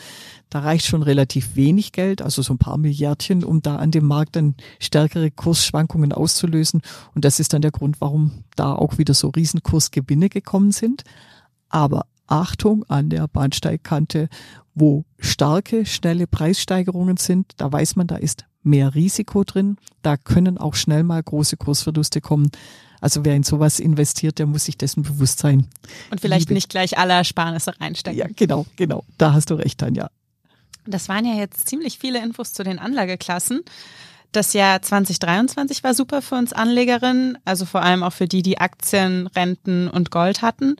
da 0.50 0.60
reicht 0.60 0.86
schon 0.86 1.02
relativ 1.02 1.56
wenig 1.56 1.92
Geld, 1.92 2.22
also 2.22 2.42
so 2.42 2.54
ein 2.54 2.58
paar 2.58 2.78
Milliardchen, 2.78 3.44
um 3.44 3.62
da 3.62 3.76
an 3.76 3.90
dem 3.90 4.06
Markt 4.06 4.36
dann 4.36 4.54
stärkere 4.80 5.30
Kursschwankungen 5.30 6.12
auszulösen. 6.12 6.82
Und 7.14 7.24
das 7.24 7.40
ist 7.40 7.52
dann 7.52 7.62
der 7.62 7.70
Grund, 7.70 8.00
warum 8.00 8.44
da 8.56 8.72
auch 8.72 8.98
wieder 8.98 9.14
so 9.14 9.28
Riesenkursgewinne 9.28 10.28
gekommen 10.28 10.72
sind. 10.72 11.04
Aber 11.68 12.06
Achtung 12.32 12.84
an 12.88 13.10
der 13.10 13.28
Bahnsteigkante, 13.28 14.28
wo 14.74 15.04
starke, 15.18 15.84
schnelle 15.84 16.26
Preissteigerungen 16.26 17.18
sind, 17.18 17.52
da 17.58 17.70
weiß 17.70 17.96
man, 17.96 18.06
da 18.06 18.16
ist 18.16 18.46
mehr 18.62 18.94
Risiko 18.94 19.44
drin. 19.44 19.76
Da 20.00 20.16
können 20.16 20.56
auch 20.56 20.74
schnell 20.74 21.02
mal 21.02 21.22
große 21.22 21.58
Kursverluste 21.58 22.22
kommen. 22.22 22.50
Also 23.02 23.24
wer 23.24 23.34
in 23.34 23.42
sowas 23.42 23.80
investiert, 23.80 24.38
der 24.38 24.46
muss 24.46 24.64
sich 24.64 24.78
dessen 24.78 25.02
bewusst 25.02 25.40
sein. 25.40 25.66
Und 26.10 26.20
vielleicht 26.20 26.48
Liebe. 26.48 26.54
nicht 26.54 26.70
gleich 26.70 26.96
alle 26.96 27.12
Ersparnisse 27.12 27.78
reinstecken. 27.78 28.18
Ja, 28.18 28.26
genau, 28.34 28.64
genau. 28.76 29.04
Da 29.18 29.34
hast 29.34 29.50
du 29.50 29.54
recht, 29.54 29.78
Tanja. 29.78 30.08
Das 30.86 31.08
waren 31.08 31.26
ja 31.26 31.34
jetzt 31.34 31.68
ziemlich 31.68 31.98
viele 31.98 32.22
Infos 32.22 32.54
zu 32.54 32.62
den 32.62 32.78
Anlageklassen. 32.78 33.62
Das 34.32 34.54
Jahr 34.54 34.80
2023 34.80 35.84
war 35.84 35.92
super 35.92 36.22
für 36.22 36.36
uns 36.36 36.54
Anlegerinnen, 36.54 37.36
also 37.44 37.66
vor 37.66 37.82
allem 37.82 38.02
auch 38.02 38.14
für 38.14 38.26
die, 38.26 38.42
die 38.42 38.58
Aktien, 38.58 39.26
Renten 39.26 39.88
und 39.88 40.10
Gold 40.10 40.40
hatten. 40.40 40.76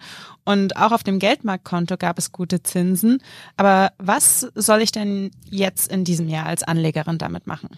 Und 0.47 0.79
auch 0.79 0.91
auf 0.91 1.03
dem 1.03 1.19
Geldmarktkonto 1.19 1.99
gab 1.99 2.19
es 2.19 2.33
gute 2.33 2.63
Zinsen. 2.63 3.19
Aber 3.59 3.93
was 3.99 4.51
soll 4.55 4.81
ich 4.81 4.91
denn 4.91 5.33
jetzt 5.45 5.93
in 5.93 6.05
diesem 6.05 6.31
Jahr 6.31 6.47
als 6.47 6.63
Anlegerin 6.63 7.19
damit 7.19 7.47
machen? 7.47 7.69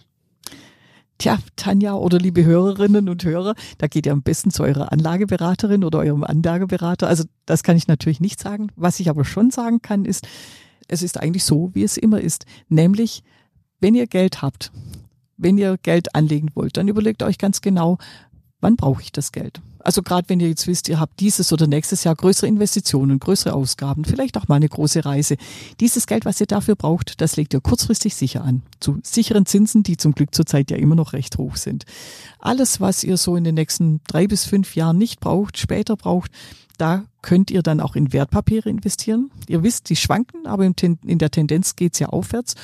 Tja, 1.17 1.39
Tanja 1.57 1.93
oder 1.93 2.19
liebe 2.19 2.45
Hörerinnen 2.45 3.09
und 3.09 3.23
Hörer, 3.25 3.53
da 3.77 3.87
geht 3.87 4.05
ihr 4.05 4.13
am 4.13 4.23
besten 4.23 4.51
zu 4.51 4.63
eurer 4.63 4.93
Anlageberaterin 4.93 5.83
oder 5.83 5.99
eurem 5.99 6.23
Anlageberater. 6.23 7.07
Also 7.09 7.25
das 7.45 7.63
kann 7.63 7.75
ich 7.75 7.89
natürlich 7.89 8.21
nicht 8.21 8.39
sagen. 8.39 8.71
Was 8.77 9.01
ich 9.01 9.09
aber 9.09 9.25
schon 9.25 9.51
sagen 9.51 9.81
kann, 9.81 10.05
ist, 10.05 10.25
es 10.87 11.01
ist 11.01 11.19
eigentlich 11.19 11.43
so, 11.43 11.71
wie 11.73 11.83
es 11.83 11.97
immer 11.97 12.21
ist. 12.21 12.45
Nämlich, 12.69 13.23
wenn 13.81 13.95
ihr 13.95 14.07
Geld 14.07 14.41
habt, 14.41 14.71
wenn 15.37 15.57
ihr 15.57 15.77
Geld 15.81 16.15
anlegen 16.15 16.49
wollt, 16.55 16.77
dann 16.77 16.87
überlegt 16.87 17.23
euch 17.23 17.37
ganz 17.37 17.61
genau, 17.61 17.97
wann 18.61 18.75
brauche 18.75 19.01
ich 19.01 19.11
das 19.11 19.31
Geld? 19.31 19.61
Also 19.79 20.01
gerade 20.01 20.27
wenn 20.29 20.39
ihr 20.39 20.49
jetzt 20.49 20.65
wisst, 20.65 20.89
ihr 20.89 20.99
habt 20.99 21.19
dieses 21.19 21.53
oder 21.53 21.67
nächstes 21.67 22.03
Jahr 22.03 22.15
größere 22.15 22.47
Investitionen, 22.47 23.19
größere 23.19 23.53
Ausgaben, 23.53 24.03
vielleicht 24.03 24.35
auch 24.35 24.47
mal 24.47 24.55
eine 24.55 24.67
große 24.67 25.05
Reise. 25.05 25.37
Dieses 25.79 26.07
Geld, 26.07 26.25
was 26.25 26.41
ihr 26.41 26.47
dafür 26.47 26.75
braucht, 26.75 27.21
das 27.21 27.35
legt 27.35 27.53
ihr 27.53 27.61
kurzfristig 27.61 28.15
sicher 28.15 28.43
an. 28.43 28.63
Zu 28.79 28.97
sicheren 29.03 29.45
Zinsen, 29.45 29.83
die 29.83 29.97
zum 29.97 30.15
Glück 30.15 30.33
zurzeit 30.33 30.71
ja 30.71 30.77
immer 30.77 30.95
noch 30.95 31.13
recht 31.13 31.37
hoch 31.37 31.55
sind. 31.55 31.85
Alles, 32.39 32.81
was 32.81 33.03
ihr 33.03 33.17
so 33.17 33.35
in 33.35 33.43
den 33.43 33.53
nächsten 33.53 34.01
drei 34.07 34.25
bis 34.25 34.45
fünf 34.45 34.75
Jahren 34.75 34.97
nicht 34.97 35.19
braucht, 35.19 35.59
später 35.59 35.95
braucht, 35.95 36.31
da 36.79 37.05
könnt 37.21 37.51
ihr 37.51 37.61
dann 37.61 37.79
auch 37.79 37.95
in 37.95 38.11
Wertpapiere 38.11 38.71
investieren. 38.71 39.29
Ihr 39.47 39.61
wisst, 39.61 39.89
die 39.91 39.95
schwanken, 39.95 40.47
aber 40.47 40.65
in 40.65 40.73
der 41.19 41.29
Tendenz 41.29 41.75
geht's 41.75 41.99
ja 41.99 42.07
aufwärts. 42.07 42.55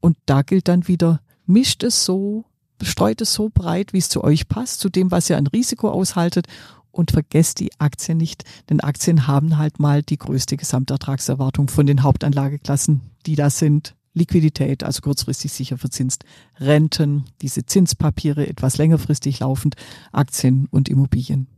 Und 0.00 0.16
da 0.26 0.42
gilt 0.42 0.66
dann 0.66 0.88
wieder, 0.88 1.20
mischt 1.46 1.82
es 1.82 2.04
so, 2.04 2.44
streut 2.82 3.20
es 3.20 3.32
so 3.34 3.50
breit, 3.52 3.92
wie 3.92 3.98
es 3.98 4.08
zu 4.08 4.22
euch 4.22 4.48
passt, 4.48 4.80
zu 4.80 4.88
dem, 4.88 5.10
was 5.10 5.30
ihr 5.30 5.36
an 5.36 5.46
Risiko 5.46 5.90
aushaltet 5.90 6.46
und 6.90 7.10
vergesst 7.10 7.60
die 7.60 7.72
Aktien 7.78 8.18
nicht, 8.18 8.44
denn 8.70 8.80
Aktien 8.80 9.26
haben 9.26 9.58
halt 9.58 9.78
mal 9.78 10.02
die 10.02 10.18
größte 10.18 10.56
Gesamtertragserwartung 10.56 11.68
von 11.68 11.86
den 11.86 12.02
Hauptanlageklassen, 12.02 13.02
die 13.26 13.36
da 13.36 13.50
sind. 13.50 13.94
Liquidität, 14.16 14.84
also 14.84 15.00
kurzfristig 15.00 15.52
sicher 15.52 15.76
verzinst, 15.76 16.24
Renten, 16.60 17.24
diese 17.42 17.66
Zinspapiere 17.66 18.46
etwas 18.46 18.78
längerfristig 18.78 19.40
laufend, 19.40 19.74
Aktien 20.12 20.68
und 20.70 20.88
Immobilien. 20.88 21.48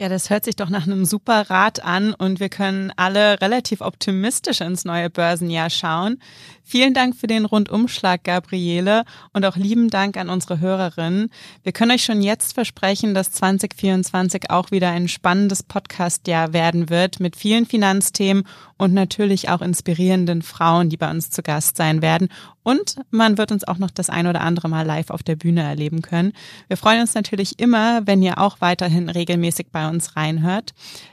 Ja, 0.00 0.08
das 0.08 0.30
hört 0.30 0.46
sich 0.46 0.56
doch 0.56 0.70
nach 0.70 0.86
einem 0.86 1.04
super 1.04 1.50
Rat 1.50 1.84
an 1.84 2.14
und 2.14 2.40
wir 2.40 2.48
können 2.48 2.90
alle 2.96 3.38
relativ 3.42 3.82
optimistisch 3.82 4.62
ins 4.62 4.86
neue 4.86 5.10
Börsenjahr 5.10 5.68
schauen. 5.68 6.22
Vielen 6.64 6.94
Dank 6.94 7.16
für 7.16 7.26
den 7.26 7.44
Rundumschlag, 7.44 8.24
Gabriele, 8.24 9.04
und 9.34 9.44
auch 9.44 9.56
lieben 9.56 9.90
Dank 9.90 10.16
an 10.16 10.30
unsere 10.30 10.58
Hörerinnen. 10.58 11.28
Wir 11.64 11.72
können 11.72 11.90
euch 11.90 12.02
schon 12.02 12.22
jetzt 12.22 12.54
versprechen, 12.54 13.12
dass 13.12 13.32
2024 13.32 14.50
auch 14.50 14.70
wieder 14.70 14.88
ein 14.88 15.06
spannendes 15.06 15.62
Podcastjahr 15.62 16.54
werden 16.54 16.88
wird 16.88 17.20
mit 17.20 17.36
vielen 17.36 17.66
Finanzthemen 17.66 18.44
und 18.78 18.94
natürlich 18.94 19.50
auch 19.50 19.60
inspirierenden 19.60 20.40
Frauen, 20.40 20.88
die 20.88 20.96
bei 20.96 21.10
uns 21.10 21.28
zu 21.28 21.42
Gast 21.42 21.76
sein 21.76 22.00
werden. 22.00 22.28
Und 22.62 22.96
man 23.10 23.38
wird 23.38 23.52
uns 23.52 23.64
auch 23.64 23.78
noch 23.78 23.90
das 23.90 24.10
ein 24.10 24.26
oder 24.26 24.42
andere 24.42 24.68
Mal 24.68 24.86
live 24.86 25.10
auf 25.10 25.22
der 25.22 25.36
Bühne 25.36 25.62
erleben 25.62 26.02
können. 26.02 26.32
Wir 26.68 26.76
freuen 26.76 27.00
uns 27.00 27.14
natürlich 27.14 27.58
immer, 27.58 28.06
wenn 28.06 28.22
ihr 28.22 28.38
auch 28.38 28.60
weiterhin 28.60 29.08
regelmäßig 29.08 29.68
bei 29.72 29.88
uns 29.88 30.16
reinhört. 30.16 30.72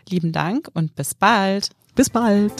Lieben 0.10 0.32
Dank 0.32 0.70
und 0.74 0.96
bis 0.96 1.14
bald. 1.14 1.70
Bis 1.96 2.10
bald. 2.10 2.54